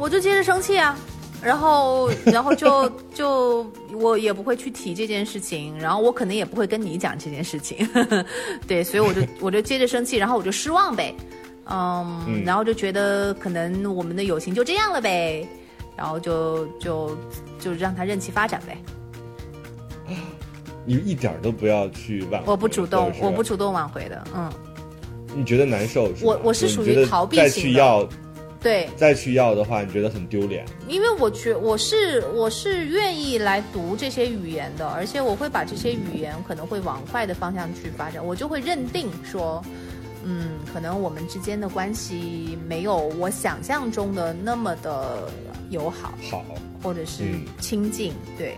[0.00, 0.98] 我就接着生气啊，
[1.44, 7.86] 然后，然后就 就我也不会去提这件事情，然后我可能也不会跟你讲这件事情，
[8.66, 11.14] 对，所以我就 我就接着生气，然后我就失望呗，
[11.66, 12.44] 嗯，嗯。
[12.44, 15.46] 然后就觉得可能我们的友情就这样了呗，
[15.96, 17.16] 然后就就
[17.60, 18.76] 就让他任其发展呗。
[20.86, 24.52] 你一点都不要去挽回，我不主动我不主动挽回的，嗯，
[25.34, 26.12] 你觉得难受？
[26.20, 27.68] 我我是属于逃避再型的。
[27.70, 28.06] 去要
[28.64, 30.64] 对，再去要的话，你觉得很丢脸。
[30.88, 39.62] 因为我觉我是我是愿意来读这些语言的，而且我会把这些语言可能会往坏的方向去发展，我就会认定说，
[40.24, 45.28] 嗯，可能我们之间的关系没有我想象中的那么的
[45.68, 46.42] 友好，好，
[46.82, 47.44] 或者是嗯。
[47.60, 48.56] 亲近，对，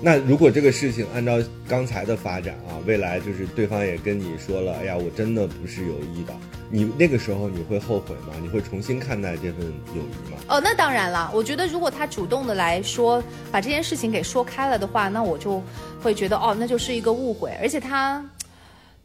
[0.00, 1.38] 那如果这个事情按照
[1.68, 6.32] 刚才的发展啊，未来就是对方也跟你说了，哎呀，我真的不是有意的，
[6.70, 8.32] 你那个时候你会后悔吗？
[8.40, 9.60] 你会重新看待这份
[9.94, 10.38] 友谊吗？
[10.48, 11.28] 哦，那当然了。
[11.34, 13.20] 我觉得如果他主动的来说，
[13.50, 15.60] 把这件事情给说开了的话，那我就
[16.00, 17.50] 会觉得哦，那就是一个误会。
[17.60, 18.24] 而且他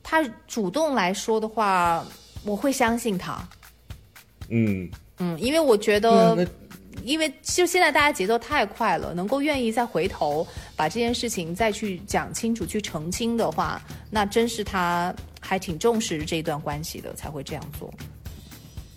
[0.04, 2.06] 他主动来说的话，
[2.46, 3.42] 我会相信他。
[4.50, 4.88] 嗯，
[5.18, 6.46] 嗯，因为我觉得那
[7.04, 17.94] 因为就现在大家节奏太快了，能够愿意再回头把这件事情再去讲清楚、去澄清的话，那真是他还挺重视这段关系的，才会这样做。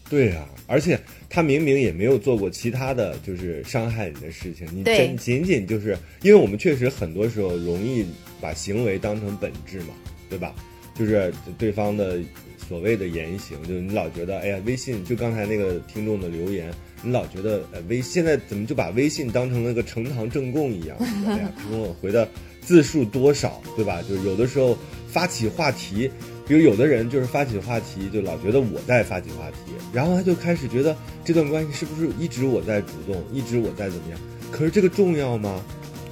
[0.08, 8.06] 对啊，而且他明明也没有做过其他的就是伤害你的事情，你仅仅仅就是因为我们确实很多时候容易
[8.40, 9.94] 把行为当成本质嘛，
[10.30, 10.54] 对吧？
[10.94, 12.20] 就是对方的
[12.68, 16.72] 所谓的言行，就是你老觉得，哎呀，微信就刚才那个听众的留言，
[17.02, 20.96] 你老觉得，呃，微现在怎么就把微信当成了个呈堂证供一样？
[21.26, 22.28] 哎呀，他跟我回的
[22.60, 24.02] 字数多少，对吧？
[24.02, 24.76] 就是有的时候
[25.08, 26.10] 发起话题，
[26.48, 34.18] 比如有的人就是发起话题，就老觉得我在发起话题，然后他就开始觉得这段关系是不是一直我在主动，一直我在怎么样？
[34.50, 35.62] 可是这个重要吗？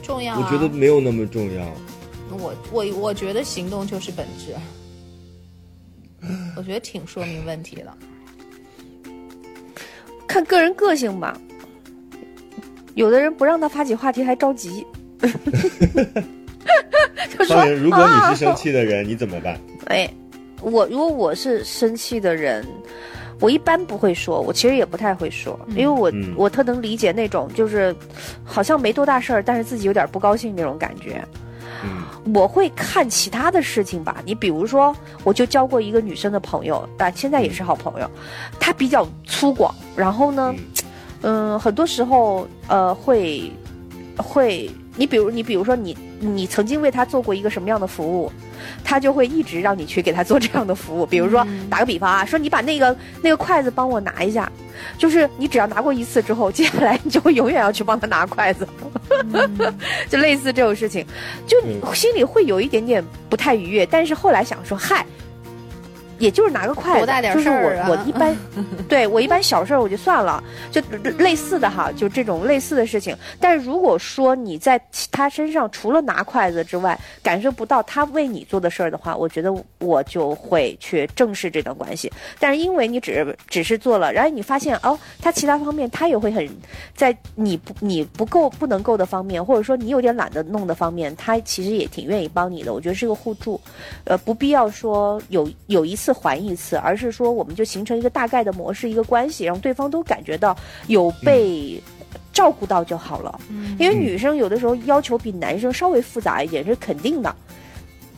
[0.02, 1.74] 重要、啊，我觉得没有那么重要。
[2.30, 4.54] 我我我觉得行动就是本质，
[6.56, 7.96] 我觉得挺说明问题了。
[10.26, 11.38] 看个人个性吧。
[12.94, 14.86] 有的人不让他发起话题还着急，
[17.36, 19.58] 就说如果啊你是生气的人，你怎么办？
[19.86, 20.08] 哎，
[20.62, 22.64] 我如果我是生气的人，
[23.40, 27.92] 我一般不会说，我其实也不太会说，因为我、嗯我特能理解那种就是
[28.44, 31.20] 好像没多大事儿，但是自己有点不高兴那种感觉。
[31.84, 32.34] 嗯。
[32.34, 38.10] 我会看其他的事情吧，你比如说，我就交过一个女生的朋友，但现在也是好朋友，
[38.58, 40.54] 她比较粗犷，然后呢，
[41.20, 43.52] 嗯、很多时候呃会
[44.16, 48.32] 会，你比如你比如说你你曾经为她做过一个什么样的服务，
[48.82, 51.06] 她就会一直让你去给他做这样的服务。
[51.06, 54.50] 比如说，打个比方啊，说你把那个那个筷子帮我拿一下，
[54.98, 58.66] 就是你只要拿过一次之后，接下来你就会永远要去帮他拿筷子，
[60.08, 61.04] 就类似这种事情，
[61.46, 65.04] 就你心里会有一点点不太愉悦，但是后来想说，嗨。
[66.18, 68.36] 也就是拿个筷子，大点就是我我一般，
[68.88, 70.80] 对我一般小事儿我就算了，就
[71.18, 73.16] 类似的哈，就这种类似的事情。
[73.40, 82.10] 但是如果说你在其他身上除了拿筷子之外，感受不到他为你做的事儿的话，我觉得我就会去正视这段关系。
[82.38, 86.48] 但是因为你只只是做了，然后你发现哦，他其他方面他也会很
[86.94, 92.72] 在你不你不够不能够的方面，或者说你有点懒得弄的方面，他其实也挺愿意帮你的。
[92.72, 93.60] 我觉得是个互助，
[94.04, 101.82] 呃，不必要说有有一次还一次，而是说我们就形成一个大概的模式，一个关系，让对方都感觉到有被。
[102.32, 103.40] 照顾到就好了，
[103.78, 107.32] 因为女生有的时候要求比男生稍微复杂一点是肯定的，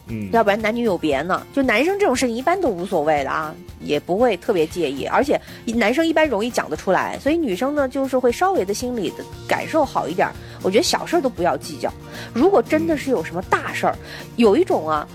[0.07, 1.47] 嗯，要不然男女有别呢。
[1.53, 9.17] 就男生这种事情一般都无所谓的啊，也不会特别介意，而且男生一般容易讲得出来，所以女生呢就是会稍微的心理的
[9.47, 10.27] 感受好一点。
[10.63, 11.93] 我觉得小事儿都不要计较，
[12.33, 13.95] 如果真的是有什么大事儿，
[14.37, 15.07] 有一种啊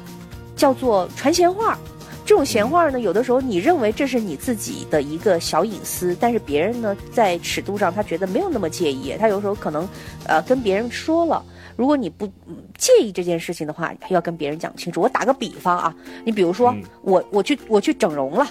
[0.55, 1.75] 叫做传闲话。
[2.25, 9.87] 这种闲话呢，有的时候你认为这是你自己的一个小隐私，但是别人呢在尺度上他觉得没有那么介意，他有时候可能
[10.27, 11.43] 呃跟别人说了。
[11.75, 15.01] 如果你不嗯介意这件事情的话，要跟别人讲清楚。
[15.01, 18.47] 我打个比方啊，你比如说、嗯我我去我去整容了，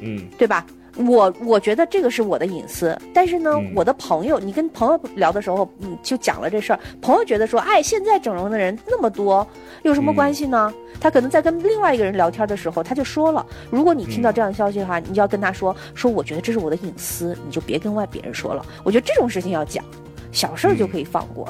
[0.00, 0.66] 嗯对吧？
[1.06, 9.46] 我我觉得这个是我的隐私，但是呢，嗯我的朋友，你跟朋友聊的时候，嗯，就讲了这事儿，朋友觉得说，哎，现在整容的人那么多，
[9.82, 10.72] 有什么关系呢？
[11.00, 18.64] 他可能在跟另外一个人聊天的时候，他就说了，如果你听到这样的消息的话，你就要跟他说，说我觉得这是我的隐私，你就别跟外别人说了。
[18.84, 19.84] 我觉得这种事情要讲，
[20.32, 21.48] 小事儿就可以放过。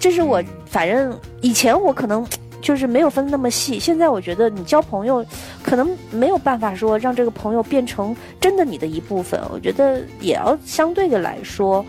[0.00, 2.26] 这是我嗯反正以前我可能。
[2.60, 5.24] 就是没有分那么细，现在我觉得你交朋友，
[5.62, 9.40] 可能没有办法说让这个朋友变成真的你的一部分。
[9.50, 11.84] 我觉得也要相对的来说，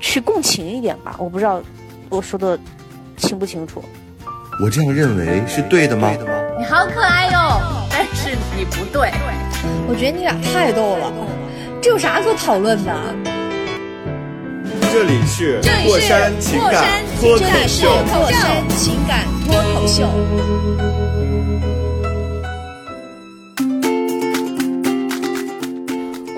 [0.00, 1.16] 去共情一点吧。
[1.18, 1.62] 我不知道
[2.08, 2.58] 我说的
[3.16, 3.82] 清不清楚。
[4.62, 6.10] 我这样认为是对的吗？
[6.58, 7.60] 你好可爱哟，
[7.90, 9.10] 但是你不对。
[9.88, 11.12] 我觉得你俩太逗了，
[11.82, 12.92] 这有啥可讨论的？
[14.92, 20.08] 这里是这里是过山情感脱口秀，过山情感脱口秀。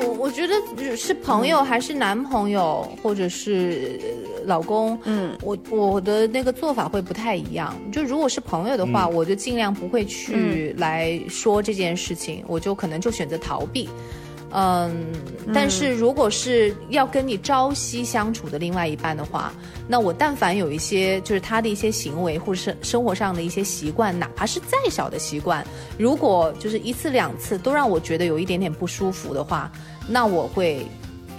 [0.01, 0.55] 我我觉得
[0.97, 4.09] 是朋友还是男朋友，或者是呃
[4.47, 7.77] 老公，嗯，我我的那个做法会不太一样。
[7.93, 13.89] 就如果是朋友的话，我就尽量不会去来说这件事情，我就可能就选择逃避。
[13.89, 14.28] 嗯，
[15.53, 19.53] 但是如果是要跟你朝夕相处的另外一半的话，
[19.87, 25.67] 那我但凡有一些就是他的一些行为或者是生活上的一些习惯，哪怕是再小的习惯，
[25.99, 29.71] 如果就是一次两次都让我觉得有一点点不舒服的话，
[30.09, 30.87] 那我会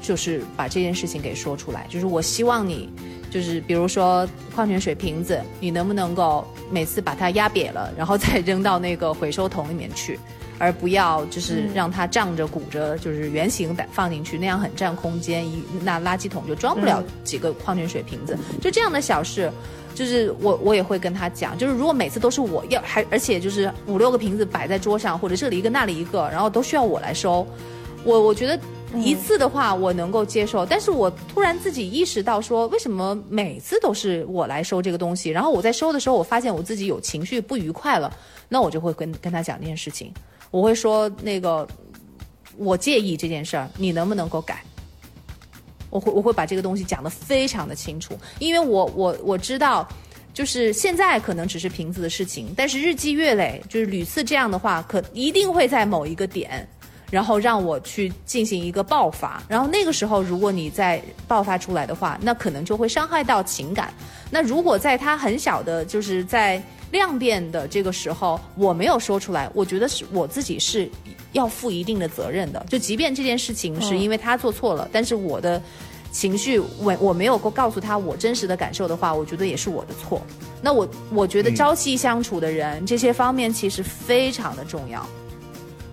[0.02, 2.90] 就是把这件事情给说出来，就是我希望你。
[3.32, 10.20] 就是比如说矿泉水瓶子，你能不能够每次把它压瘪了，然后再扔到那个回收桶里面去，
[10.60, 18.38] 而不要就是让它胀着鼓着，就是圆形的放进去，那样很占空间，一那垃圾桶就装不了几个矿泉水瓶子。
[18.62, 19.52] 就这样的小事，
[19.96, 27.48] 就是我我也会跟他讲，就是如果每次都是我要，还而且就是五六个瓶子摆在桌上，或者这里一个那里一个，然后都需要我来收，
[28.04, 28.60] 我我觉得。
[28.96, 35.30] 一次的话我能够接受，但是我突然自己意识到说，为什么每次都是我来收这个东西？
[35.30, 38.12] 然后我在收的时候，我发现我自己有情绪不愉快了，
[38.48, 40.12] 那我就会跟跟他讲这件事情，
[40.52, 41.68] 我会说那个
[42.58, 44.64] 我介意这件事儿，你能不能够改？
[45.90, 49.88] 我会我会把这个东西讲得非常的清楚，因为我我我知道，
[50.34, 56.68] 就是现在可能只是瓶子的事情，但是日积月累，就是屡次这样的话，可一定会在某一个点。
[57.12, 63.92] 然后让我去进行一个爆发，然后那个时候如果你再爆发出来的话，那可能就会伤害到情感。
[64.30, 66.62] 那如果在他很小的，就是在
[66.92, 70.90] 量变的这个时候，我没有说出来，我觉得是我自己是
[71.34, 72.66] 要负一定的责任的。
[72.70, 75.62] 就即便这件事情是因为他做错了，但是我的
[76.12, 80.22] 情绪我我没有够告诉他我真实的感受的话，我觉得也是我的错。
[80.62, 85.06] 那我我觉得朝夕相处的人，这些方面其实非常的重要。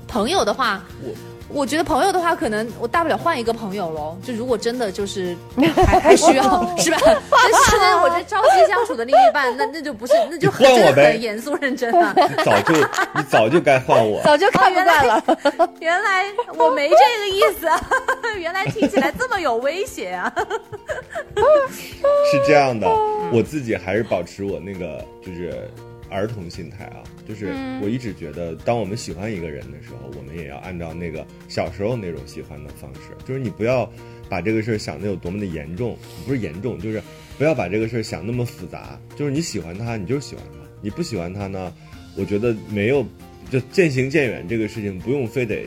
[0.09, 1.15] 朋友的话，我
[1.49, 4.17] 我觉得朋友的话，可能我大不了换一个朋友喽。
[4.23, 5.37] 就如果真的就是
[5.87, 6.99] 还 还需要，是吧？
[7.03, 12.13] 但是呢，我这朝夕相处的另一半，那那就不是，那就换我呗，很严肃认真了。
[12.45, 12.75] 早就
[13.15, 15.23] 你早就该换我， 早就看不惯了。
[15.81, 16.25] 原来
[16.57, 17.81] 我没这个意思，啊
[18.39, 20.33] 原来听起来这么有威胁啊！
[22.31, 22.89] 是这样的，
[23.33, 25.71] 我自己还是保持我那个就是
[26.11, 27.01] 儿童心态啊。
[27.27, 27.47] 就是
[27.83, 33.01] 我一直觉得，当我们喜欢一个人的时候，我们也要按照那个小时候那种喜欢的方式。
[33.27, 33.91] 就是你不要
[34.29, 35.97] 把这个事儿想的有多么的严重，
[36.27, 37.03] 不是严重，就是
[37.37, 38.99] 不要把这个事儿想那么复杂。
[39.17, 41.73] 就是你喜欢他，你就喜欢他；你不喜欢他呢，
[42.17, 43.05] 我觉得没有
[43.51, 45.65] 就渐行渐远这个事情，不用非得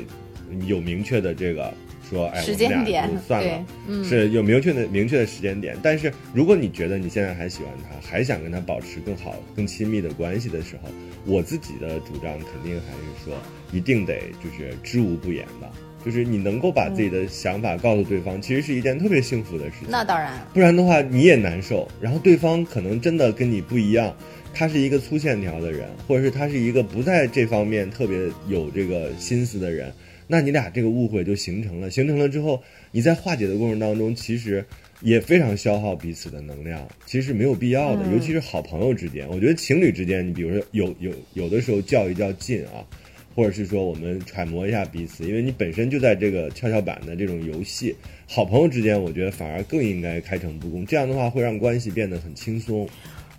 [0.65, 1.73] 有明确的这个。
[2.09, 3.65] 说哎，我们俩就算了，
[4.03, 5.77] 是有明确的明确的时间点。
[5.83, 10.89] 但是如果你觉得你现在还喜欢他，还想跟他保持更好、更亲密的关系的时候，
[11.25, 13.33] 我自己的主张肯定还是说，
[13.71, 15.69] 一定得就是知无不言吧，
[16.03, 19.87] 就是你能够把自己的想法告诉对方，其实是一件特别幸福的事情。
[19.89, 21.87] 那当然，不然的话你也难受。
[22.01, 24.15] 然后对方可能真的跟你不一样，
[24.51, 29.93] 他是一个粗线条的人，或者是他是一个不在这方面特别有这个心思的人。
[30.31, 32.61] 那你俩这个误会就形成了，形成了之后，
[32.91, 34.63] 你在化解的过程当中，其实
[35.01, 38.05] 也非常消耗彼此的能量，其实是没有必要的。
[38.13, 42.85] 尤其是好朋友之间，我觉得情侣之间，你比如说有有有的时候较一较劲啊，
[43.33, 47.95] 或者是说我们揣摩一下彼此，因为你本身就在这个跷跷板的这种游戏，
[48.27, 52.87] 好朋友之间，我觉得反而更应该开诚布公，这样的话会让关系变得很轻松，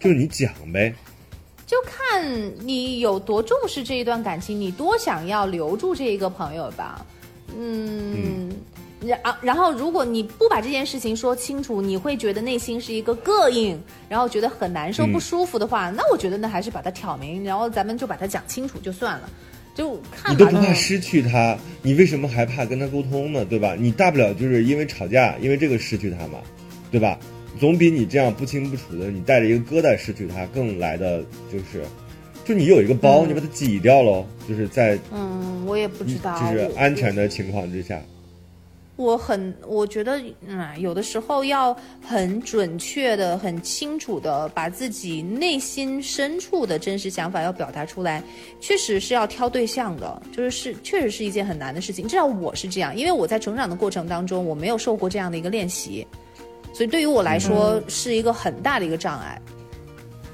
[0.00, 0.92] 就是你讲呗。
[1.70, 2.20] 就看
[2.66, 7.06] 你有多重视这一段感情，你多想要留住这一个朋友吧。
[7.56, 8.50] 嗯，
[9.00, 19.30] 然然后如果你不把这件事情说清楚，你会觉得内心是一个膈应，然后觉得很难受、不舒服的话，那我觉得那还是把它挑明，然后咱们就把它讲清楚就算了。
[19.72, 23.44] 就看你都不怕失去他，你为什么还怕跟他沟通呢？
[23.44, 23.76] 对吧？
[23.78, 26.40] 你大不了就是因为吵架，因为这个失去他嘛，
[26.90, 27.16] 对吧？
[27.58, 31.22] 总比你这样不清不楚的，你带着一个疙瘩失去它更来的
[31.52, 31.84] 就是，
[32.44, 38.00] 就你有一个包，你把它挤掉喽，就是在嗯，我也不知道，就是安全的情况之下，
[38.96, 48.22] 我很我觉得嗯，有的时候要很准确的、很清楚的把自己内心深处的真实想法要表达出来，
[48.60, 56.06] 确实是要挑对象的，就是是确实是一件很难的事情，至少我是这样，因为我在成长的过程当中，我没有受过这样的一个练习。
[56.72, 59.40] 所以对于我来说是一个很大的一个障碍。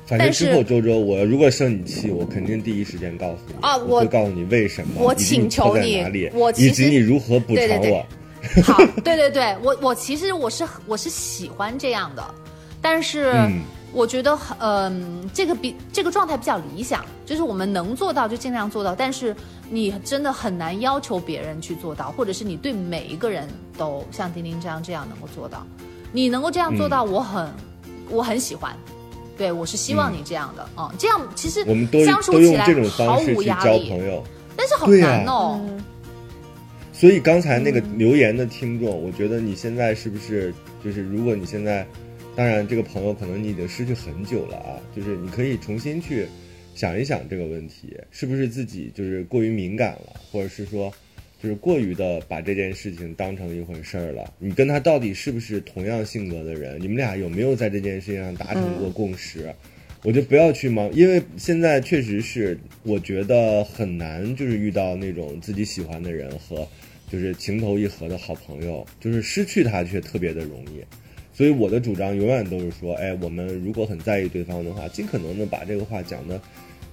[0.07, 8.07] 反正之后周周，我如果生你气，我肯定第一时间告诉你啊，我会告诉你为什么，我请求你，我以及你如何补偿我。
[8.63, 12.25] 好， 对对对，我我其实我是我是喜欢这样的，
[12.81, 13.35] 但是
[13.93, 19.35] 我觉得嗯，这个比这个状态比较理想，就是我们能做到就尽量做到，但是
[19.69, 25.67] 你真的很难要求别人去做到，或者是你对每一个人都像丁丁这样这样能够做到。
[26.13, 27.49] 你能够这样做到，我很，
[28.09, 28.75] 我很喜欢，
[29.37, 30.63] 对我是希望你这样的。
[30.75, 33.93] 啊，这样其实我们都相处起来毫无压力，
[34.57, 35.61] 但是好难哦。
[36.93, 41.87] 所以刚才那个留言的听众，我觉得你现在是不是就是，如果你现在，
[42.35, 46.27] 当然这个朋友可能你已经失去很久了啊，就是你可以重新去
[46.75, 50.91] 想一想这个问题，是不是自己就是过于敏感了，或者是说。
[51.47, 56.77] 就是过于的把这件事情当成一回事儿了，你跟他到底是不是同样性格的人？
[56.81, 59.55] 你们俩有没有在这件事情上达成过共识？
[60.03, 66.67] 我就不要去忙，因为现在确实是我觉得很难，就是遇到那种自己喜欢的人和
[67.09, 70.83] 就是情投意合的好朋友，就是失去他却特别的容易。
[71.33, 76.43] 所以我的主张永远都是说，哎，我们如果很在意对方的话，尽可能的把这个话讲的，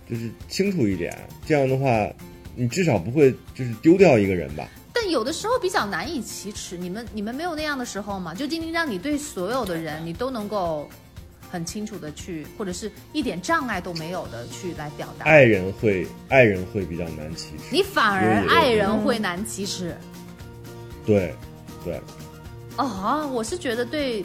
[0.07, 1.11] 就是清楚一点。
[1.43, 2.07] 这样的话，
[2.55, 4.67] 你至少不会就是丢掉一个人吧。
[4.93, 8.33] 但有的时候比较难以启齿，你们你们没有那样的时候吗？
[8.33, 10.87] 就丁丁让你对所有的人，你都能够
[11.49, 15.25] 很清楚的去，或者是一点障碍都没有的去来表达。
[15.25, 17.63] 爱人会，爱人会比较难启齿。
[17.71, 19.97] 你反而爱人会难启齿。
[21.05, 21.35] 对，
[21.83, 21.99] 对。
[22.77, 24.23] 哦，我是觉得对，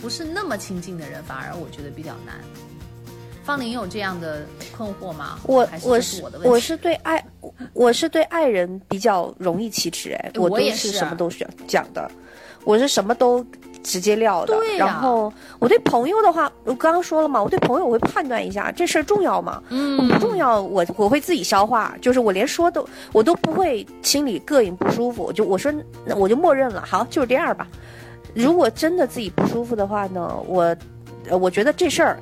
[0.00, 2.40] 不是那么亲近的人，反而我觉得比较难。
[3.46, 4.44] 方玲有这样的
[4.76, 5.38] 困惑吗？
[5.44, 6.50] 我我这是我的问题？
[6.50, 7.24] 我是对爱
[7.72, 12.10] 我是对爱人比较容易启齿哎，都我也是是什么都讲讲的，
[12.64, 13.46] 我是什么都
[13.84, 14.56] 直接撂的。
[14.56, 19.62] 对呀然后我对朋友的话，我刚刚说了嘛，我对朋友我会判断一下这事儿重要吗？
[19.70, 25.72] 嗯不重要，我我会自己消化，就是我连说都我都不会心里膈应不舒服，就我说
[26.04, 27.68] 那我就默认了，好就是这样吧。
[28.34, 30.76] 如果真的自己不舒服的话呢，我
[31.28, 32.18] 呃我觉得这事儿。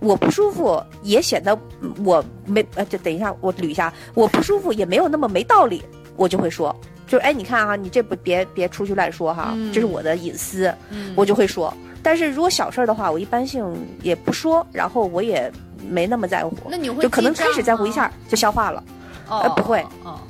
[0.00, 5.82] 我不舒服也显得嗯我没呃，就等一下，我捋一下，我不舒服也没有那么没道理，
[6.16, 6.74] 我就会说，
[7.06, 9.72] 就哎，你看啊，你这不别别出去乱说哈，嗯。
[9.72, 11.12] 这是我的隐私，嗯。
[11.16, 11.72] 我就会说。
[12.02, 13.64] 但是如果小事儿的话，我一般性
[14.02, 15.50] 也不说，然后我也
[15.88, 18.82] 没那么在乎，那你会就可能开始在乎一下就消化了，
[19.28, 19.84] 哦呃不会。
[20.04, 20.20] 哦，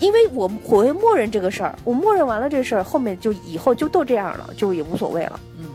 [0.00, 5.40] 因为我我会默认这个事儿，我默认完了这事儿，后面就以后就都这样了，就也无所谓了。
[5.58, 5.66] 嗯。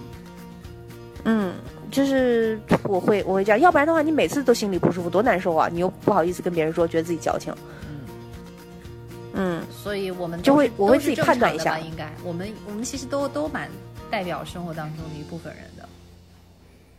[1.26, 1.54] 嗯，
[1.96, 5.70] 就是我会我会这样，要不然的话，你每次都心里不舒服，多难受啊！
[5.72, 7.56] 你又不好意思跟别人说，觉得自己矫情。
[7.88, 11.80] 嗯，嗯，所以我们就会我会自己判断一下。
[11.80, 13.70] 应该我们我们其实都都蛮
[14.12, 15.90] 代表生活当中的一部分人的，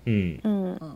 [0.06, 0.92] 嗯，嗯，只是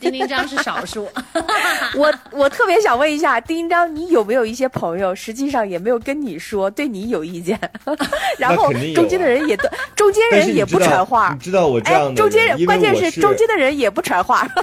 [0.00, 1.08] 丁丁张是少数。
[1.96, 7.58] 我我特别想问一下，丁丁章，你有没有一些朋友，实际上也没有跟你说，对你有意见，
[8.38, 11.40] 然后中间的人也都，中间人也不传话你。
[11.40, 14.46] 知道我这样哎，的中间人，关键是中间的人也不传话。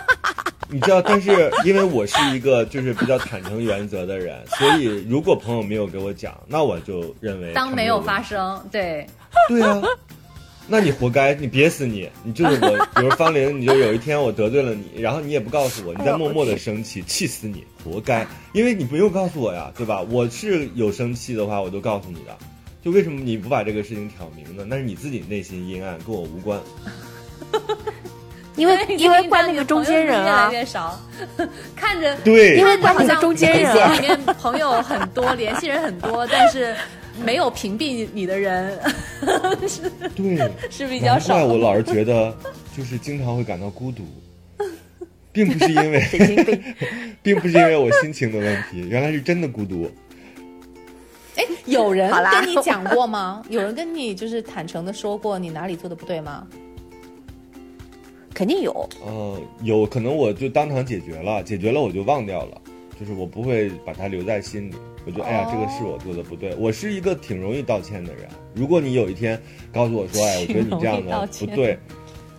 [0.72, 8.30] 你知道，但是因为我是一个就是比较坦诚原则的人，所以如果朋友没有给我讲，那我就认为当没有发生。
[8.30, 9.08] 生，对，
[9.48, 9.82] 对啊，
[10.70, 12.08] 那你活该，你憋死你！
[12.24, 18.26] 你就是我， 比如方玲，你就有一天我得罪了你，然后你也不告诉我，你在默默的生气，气死你，活该！
[18.54, 20.02] 因为你不用告诉我呀，对吧？
[20.10, 22.38] 我是有生气的话，我都告诉你的。
[22.84, 24.64] 就为什么你不把这个事情挑明呢？
[24.68, 26.60] 那是你自己内心阴暗，跟我无关。
[28.56, 31.00] 因为因为怪那个中间人啊越来，越少，
[31.78, 36.76] 看着对因为怪那个好像中间人里面朋友很多，联系人很多，但是
[37.24, 38.78] 没有屏蔽你的人
[40.16, 41.34] 对， 是比较难少。
[41.36, 42.36] 怪我老是觉得，
[42.76, 44.04] 就是经常会感到孤独，
[45.32, 46.64] 并不是因为神经病。
[47.22, 49.90] 并不是因为我心情的问题，原来是真的孤独。
[51.36, 53.44] 哎，有人跟你讲过吗？
[53.50, 56.48] 有人跟你就是坦诚的说过你哪里做的不对吗？
[58.34, 62.62] 肯定有，呃，有可能我就当场解决了，解决了我就忘掉了，
[62.98, 64.76] 就是我不会把它留在心里。
[65.06, 66.56] 我觉得哎呀，哦这个是我做的不对。
[66.56, 68.28] 我是一个挺容易道歉的人。
[68.54, 69.42] 如果你有一天
[69.72, 71.78] 告诉我说，哎，我觉得你这样的不对，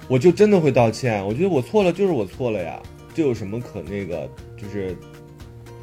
[0.09, 1.25] 我就真的会道歉。
[1.27, 2.81] 我觉得我错了就是我错了呀，
[3.15, 4.29] 这有什么可那个？
[4.57, 4.95] 就是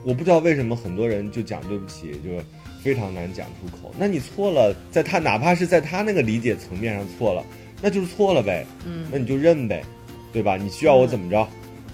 [0.03, 2.39] 我不知道为什么很多人就讲对不起，就是
[2.83, 3.93] 非常难讲出口。
[3.97, 7.43] 那你错了，在他哪怕是在他那个理解层面上错了，
[7.81, 8.65] 那就是错了呗。
[8.85, 9.83] 嗯那你就认呗，
[10.31, 10.55] 对吧？
[10.55, 11.47] 你需要我怎么着，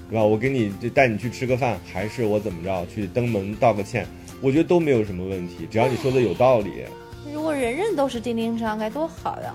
[0.09, 0.23] 对吧？
[0.23, 4.05] 我给你就带你去吃个饭，还是我怎么着去登门道个歉，
[4.43, 6.83] 我觉得都没有什么问题，只要你说的有道理，
[7.33, 9.53] 如果人人都是钉钉商，该多好呀！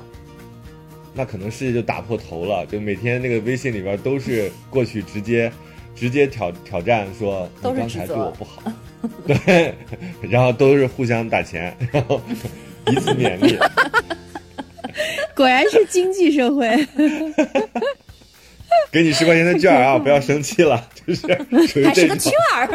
[1.13, 2.65] 那可能世界就打破头了。
[2.65, 5.53] 就每天那个微信里边都是过去直接
[5.95, 8.63] 直接挑挑战说你都是刚才对我不好，
[9.27, 9.75] 对，
[10.23, 12.19] 然后都是互相打钱，然后
[12.87, 13.59] 彼此勉励。
[15.37, 16.89] 果然是经济社会。
[18.91, 21.27] 给你十块钱的券啊，不要生气了，就是
[21.67, 21.85] 属于这种。
[21.85, 22.69] 还是个券儿，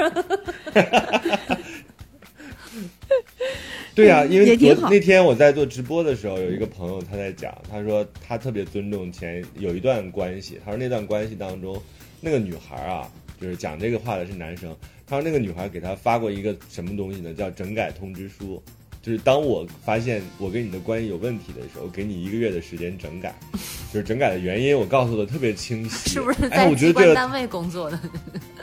[3.96, 11.80] 对呀、因为昨那天我在做直播的时候，有一个朋友他在讲，他说他特别尊重前有一段关系，他说那段关系当中，
[12.20, 14.76] 那个女孩啊，就是讲这个话的是男生，
[15.06, 17.34] 他说那个女孩给他发过一个什么东西呢？
[17.36, 18.62] 叫整改通知书，
[19.04, 23.36] 就是当我发现我跟你的关系有问题的时候，给你一个月的时间整改，
[23.94, 26.10] 就是整改的原因我告诉的特别清晰。
[26.16, 28.00] 是不是哎，在机我觉得这个关单位工作的？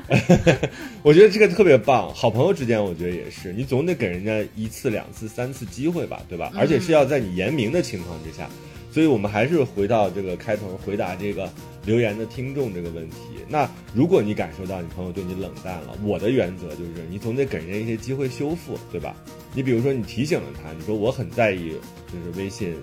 [1.04, 6.50] 我觉得这个特别棒，好朋友之间，我觉得也是，你总得给人家一次、两次、三次机会吧，对吧？
[6.56, 8.48] 而且是要在你言明的情况之下，
[8.90, 11.50] 所以我们还是回到这个开头回答这个
[11.84, 13.16] 留言的听众这个问题。
[13.48, 19.16] 那如果你感受到你朋友对你冷淡了，我的原则就是你总得给人家一些机会修复，对吧？
[19.54, 21.72] 你比如说你提醒了他，你说我很在意
[22.12, 22.74] 就是微信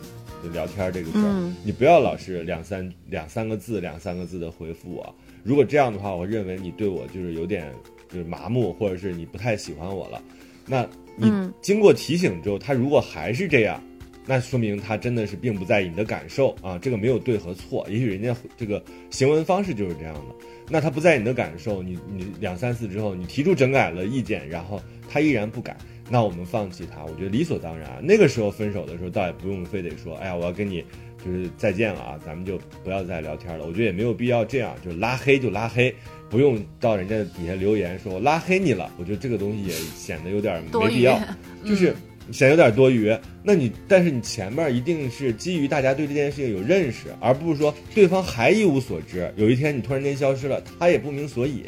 [0.43, 5.15] 就聊天这个事儿，嗯你不要老是两三两三个字两三个字的回复我。
[5.43, 7.73] 如果这样的话，我认为你对我就是有点
[8.09, 10.21] 就是麻木，或者是你不太喜欢我了。
[10.65, 10.83] 那
[11.15, 13.81] 你嗯经过提醒之后，他如果还是这样，
[14.27, 16.77] 那说明他真的是并不在意你的感受啊。
[16.77, 20.35] 这个没有对和错，也许人家这个行为方式就是这样的。
[20.69, 25.75] 那他不在意你的感受，你你两三次之后，你提出整改了意见，然后他依然不改，
[26.09, 27.89] 那我们放弃他，我觉得理所当然。
[28.03, 30.83] 那个时候分手的时候，倒也不用非得说，哎呀，我要跟你
[31.23, 33.65] 就是再见了啊，咱们就不要再聊天了。
[33.65, 35.95] 我觉得也没有必要这样，就是拉黑就拉黑，
[36.29, 38.91] 不用到人家底下留言说我拉黑你了。
[38.99, 41.17] 我觉得这个东西也显得有点没必要，
[41.65, 41.95] 就是
[42.31, 43.15] 显得有点多余。
[43.43, 51.63] 那你但是你前面一定是基于大家对这件事情有认识，而不是说对方还一无所知，有一天你突然间消失了，他也不明所以，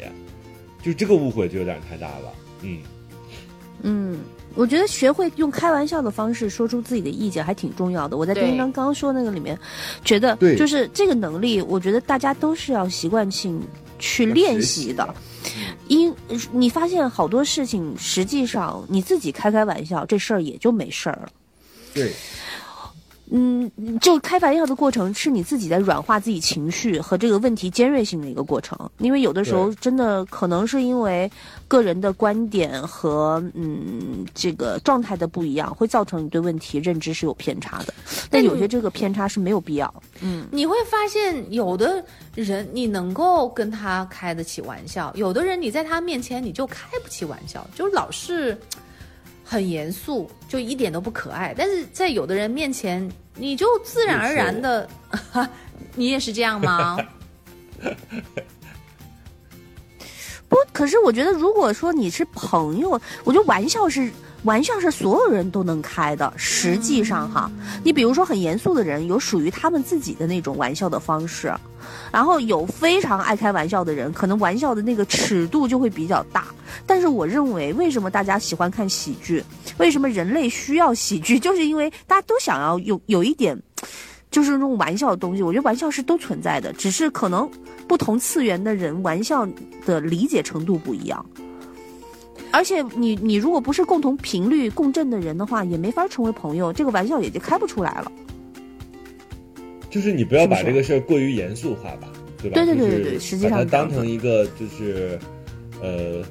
[0.82, 2.32] 就这个误会就有点太大了。
[2.62, 2.78] 嗯，
[3.82, 4.18] 嗯，
[4.54, 8.16] 我觉得学会用开玩笑的方式说出自己的意见还挺重要的。
[8.16, 9.58] 我在刚刚刚说那个里面，
[10.04, 13.60] 觉得对就是这个能力，我觉得大家都是要习惯性
[14.00, 15.14] 去练习的。
[15.86, 16.14] 因
[16.52, 21.28] 你发现好多事情，实际上你自己开开玩笑，这事儿也就没事儿了。
[21.92, 22.12] 对，
[23.30, 23.70] 嗯，
[24.00, 31.30] 就开玩笑的过程是你自己在软化自己情绪和这个问题尖锐性的一个过程，因为有的时候真的可能是因为
[31.68, 37.94] 个人的观点和嗯这个状态的不一样，会造成你对问题认知是有偏差的。
[38.28, 40.02] 但但有些这个偏差是没有必要。
[40.22, 42.02] 嗯，你会发现，有的
[42.34, 48.58] 人你能够跟他开得起玩笑，有的人你在他面前你就开不起玩笑，就老是
[49.50, 51.52] 很严肃，就一点都不可爱。
[51.58, 54.88] 但是在有的人面前，你就自然而然的，
[55.96, 56.96] 你也是这样吗？
[60.48, 62.90] 不，可是我觉得，如果说你是朋友，
[63.24, 64.08] 我觉得玩笑是
[64.44, 66.32] 玩笑是所有人都能开的。
[66.36, 67.50] 实际上哈，
[67.84, 71.52] 你比如说很严肃的人，有属于他们自己的那种玩笑的方式，
[72.10, 76.46] 然后有非常爱开玩笑的人，可能玩笑的那个尺度就会比较大。
[76.86, 79.44] 但是我认为，为什么大家喜欢看喜剧？
[79.78, 81.38] 为什么人类需要喜剧？
[81.40, 83.60] 就是因为大家都想要有有一点。
[84.30, 87.50] 就是那种玩笑的东西，我觉得玩笑是都存在的，只是可能
[87.88, 89.44] 不同次元的人玩笑
[89.84, 91.26] 的理解程度不一样。
[92.52, 98.10] 而且你你如果不是共同频率共振的人的话，也没法成为朋友，这个玩笑也就开不出来了。
[99.88, 102.08] 就是你不要把这个事儿过于严肃化吧，
[102.40, 102.54] 对吧？
[102.54, 105.18] 对对对对对实际上把它当成一个就是
[105.82, 106.22] 呃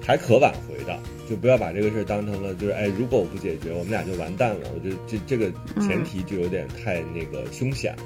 [0.00, 0.98] 还可挽回的，
[1.28, 4.68] 就不要把这个事儿当成了就是哎，如果我不解决，我们俩就完蛋了。
[4.74, 5.50] 我觉得这这个
[5.80, 8.02] 前提就有点太那个凶险了。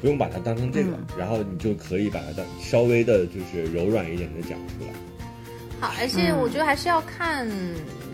[0.00, 4.92] 不用把它当成这个，嗯然后你就可以把它当稍微的，就是柔软一点的讲出来。
[5.80, 7.48] 好，而且我觉得还是要看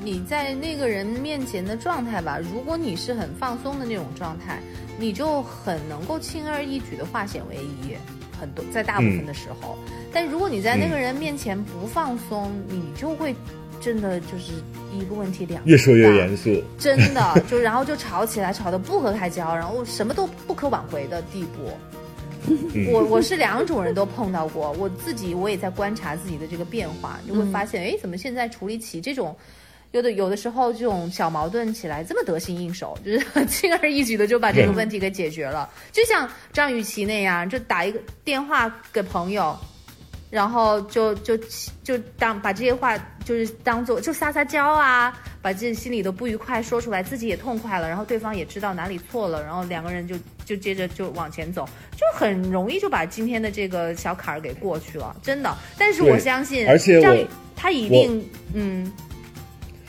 [0.03, 2.39] 你在那个人面前的状态吧。
[2.39, 4.61] 如果你是很放松的那种状态，
[4.99, 7.95] 你就很能够轻而易举的化险为夷，
[8.41, 9.79] 很多在大部分的时候。
[10.13, 13.35] 但如果你在那个人面前不放松，你就会
[13.81, 14.53] 真的就是
[14.93, 21.71] 一个问题两个越说越严肃，真的就然后就吵起来，吵得不可开交，然后什么都不可挽回的地步。
[22.75, 22.93] 嗯。
[22.93, 29.37] 我我是两种人都碰到过，我自己我也在观察自己的这个变化，就会发现，哎、怎么现在处理起这种，
[29.93, 39.57] 有的有的时候这种小矛盾起来这么得心应手，就是 轻而易举的就把这个问题给解决了，就像张雨绮那样，就打一个电话给朋友，
[40.31, 41.37] 然后就就
[41.83, 55.57] 就当把这些话就是当做就撒撒娇啊，把自己心里的不愉快说出来，自己也痛快了，然后对方也知道哪里错了，然后两个人就就接着就往前走，就很容易就把今天的这个小坎儿给过去了，真的。
[55.79, 58.91] 但是我相信，而且我他一定嗯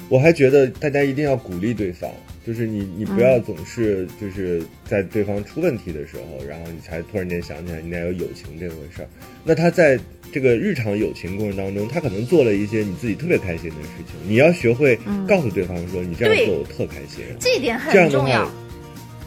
[0.10, 2.12] 我还觉得大家一定要鼓励对方，
[2.46, 9.08] 就是你你不嗯要总是就是在对方出问题的时候，然后你才突然间想起来你俩有友情这回事儿。
[9.46, 9.98] 那他在
[10.32, 17.24] 这个日常友情过程当中，他可能做了一些你自己特别开心的事情，你要学会告诉对方说你这样做我特开心。
[17.40, 18.52] 这一点这样的很重要话。，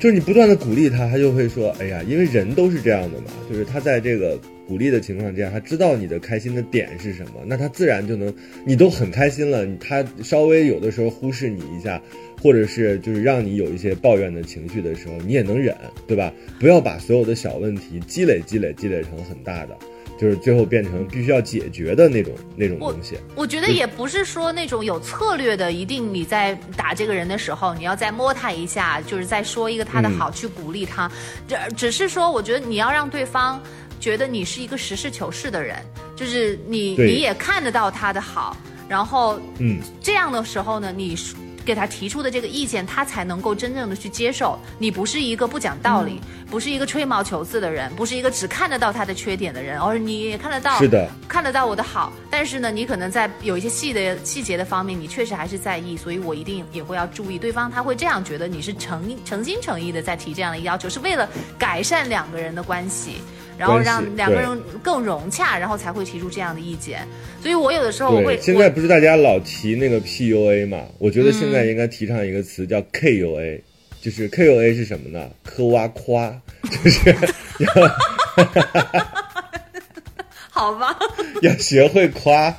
[0.01, 8.33] 就是你不断的鼓励他，他就会说，哎呀，因为人都是这样的嘛，就是他在这个鼓励的情况之下，他知道你的开心的点是什么，那他自然就能，
[8.67, 12.01] 你都很开心了，他稍微有的时候忽视你一下，
[12.43, 15.75] 或者是就是让你有一些抱怨的情绪的时候，你也能忍，
[16.07, 16.33] 对吧？
[16.59, 19.79] 不要把所有的小问题积累积累积累成很大的。
[20.19, 23.19] 就是最后变成必须要解决的那种那种东西。
[23.35, 31.11] 我觉得也不是说那种有策略的，一定你在打这个人的时候，你要再摸他一下，就是再说一个他的好，去鼓励他。
[31.49, 33.61] 这只是说，我觉得你要让对方
[33.99, 35.77] 觉得你是一个实事求是的人，
[36.15, 38.57] 就是你你也看得到他的好，
[38.89, 41.17] 然后嗯，这样的时候呢，你
[41.65, 44.59] 给他提出的这个意见，他才能够真正的去接受。
[44.79, 52.13] 你不是一个不讲道理，不是一个吹毛求疵的人，不是一个只看得到他的缺点的人，而你也看得到，是的，看得到我的好。
[52.31, 57.39] 但是呢，你可能在有一些细的细节的方面，你确实还是在意，所以我一定也会要注意。
[57.39, 63.17] 对方他会这样觉得你是诚诚心诚意的在提这样的要求，是为了改善两个人的关系。
[63.59, 67.07] 然后让两个人更融洽，然后才会提出这样的意见。
[67.43, 70.85] 所以我有的时候我会，，现在不是大家老提那个 PUA 嘛？
[70.99, 73.61] 我觉得现在应该提倡一个词叫 KUA，、
[74.01, 75.31] 就是 KUA 是什么呢？
[75.43, 76.41] 科哇夸，
[76.71, 77.15] 就是
[80.51, 80.97] 好吧，
[81.43, 82.55] 要学会夸，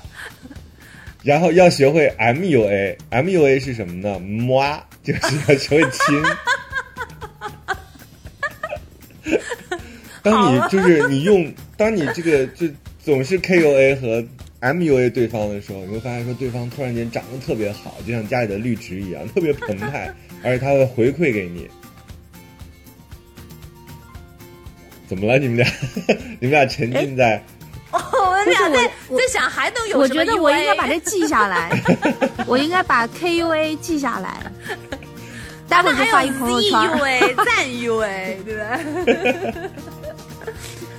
[1.24, 4.20] 然后要学会 MUA，MUA 是什么呢？
[4.20, 4.64] 摸，
[5.04, 6.24] 就是要学会亲。
[10.26, 12.68] 当你就是你用，当你这个就
[13.04, 14.24] 总是 KUA 和
[14.62, 20.12] MUA 对方的时候，你会发现说对方突然间长得特别好，就像家里的绿植一样，特别澎湃，
[20.44, 21.70] 而且他会回馈给你。
[25.08, 25.38] 怎么了？
[25.38, 25.68] 你们俩，
[26.42, 27.40] 你们俩沉浸在
[27.92, 31.70] 哦我们俩在在想还能有什么我觉得我应该把这记下来，
[32.48, 34.42] 我应该把 KUA 记下来，
[35.70, 36.72] 待会儿就发一朋友圈。
[36.72, 38.80] ZUA 赞 UA 对吧？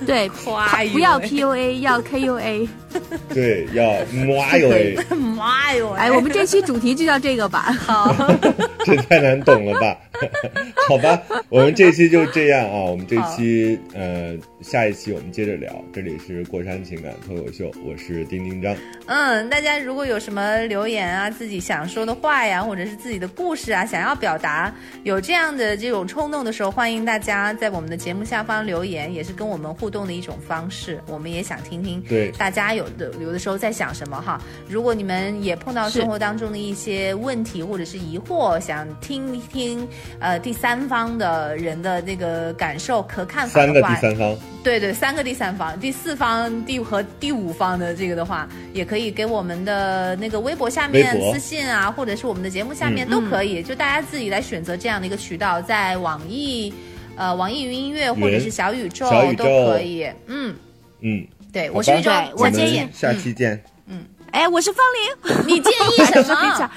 [0.05, 2.67] 对，夸不要 PUA，要 KUA。
[3.33, 3.93] 对要
[4.25, 5.91] 妈哟喂妈哟！
[5.91, 7.71] 哎，我们这期主题就叫这个吧。
[7.79, 8.15] 好，
[8.85, 9.97] 这太难懂了吧？
[10.87, 12.79] 好吧，我们这期就这样啊。
[12.79, 15.83] 我们这期呃，下一期我们接着聊。
[15.93, 18.75] 这里是过山情感脱口秀，我是丁丁张。
[19.05, 24.73] 嗯，大家如果有什么留言啊，自己想说的话呀，或者是自己的故事啊，想要表达，
[25.03, 30.99] 有这样的这种冲动的时候，欢迎大家在我们的节目下方留言，也是跟我们互动的一种方式。
[31.07, 34.39] 我们也想听听对大家有的有的时候在想什么哈。
[34.67, 39.87] 如果你们也碰到生活当中的一些问题或者是疑惑，想听一听
[40.19, 53.09] 呃第三方的人的那个感受和看法三个的话，第三方，对对，三个第三方、第四方、第和第五方的这个的话，也可以给我们的那个微博下面私信啊，或者是我们的节目下面嗯。
[53.09, 56.73] 都可以，就大家自己来选择这样的一个渠道，在网易、
[57.15, 60.07] 呃网易云音乐或者是小宇宙都可以。
[60.27, 60.55] 嗯，
[61.01, 63.61] 嗯，对，我是宇宙，对我建议下期见。
[63.87, 66.69] 嗯哎，我是方玲，你建议 什么？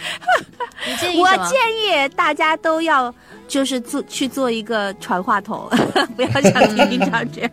[0.87, 1.49] 你建议我什么？
[1.49, 3.12] 建议大家都要
[3.49, 5.68] 就是做去做一个传话筒，
[6.16, 7.51] 不要像丁丁张这样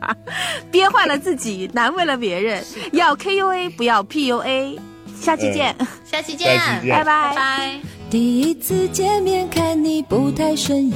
[0.71, 2.63] 憋坏了自己，难为了别人。
[2.91, 4.77] 要 KUA，不要 PUA。
[5.19, 7.79] 下期见，下期见，下期见拜拜拜拜。
[8.09, 10.95] 第一次见面看你不太顺眼，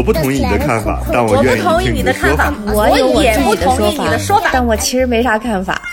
[0.00, 2.88] 我不同意你的看法，但我愿意同意听你的看法的说法。，我
[3.22, 4.48] 也不同意你的说法。
[4.50, 5.78] 但我其实没啥看法。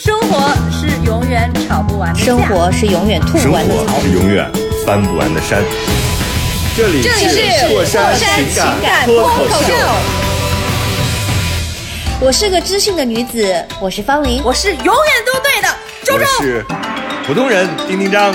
[0.00, 4.02] 生活是永远吵不完的架生活是永远吐生不完的草活。
[4.02, 4.50] 是永远
[4.84, 5.62] 翻不完的山。
[6.76, 9.72] 这里这里是破山情情感感脱口口秀，
[12.18, 14.42] 我是个知性的女子，我是方琳。
[14.44, 15.68] 我是永远都对的
[16.02, 16.24] 周周。
[16.24, 16.64] 我是
[17.24, 18.34] 普通人丁丁张。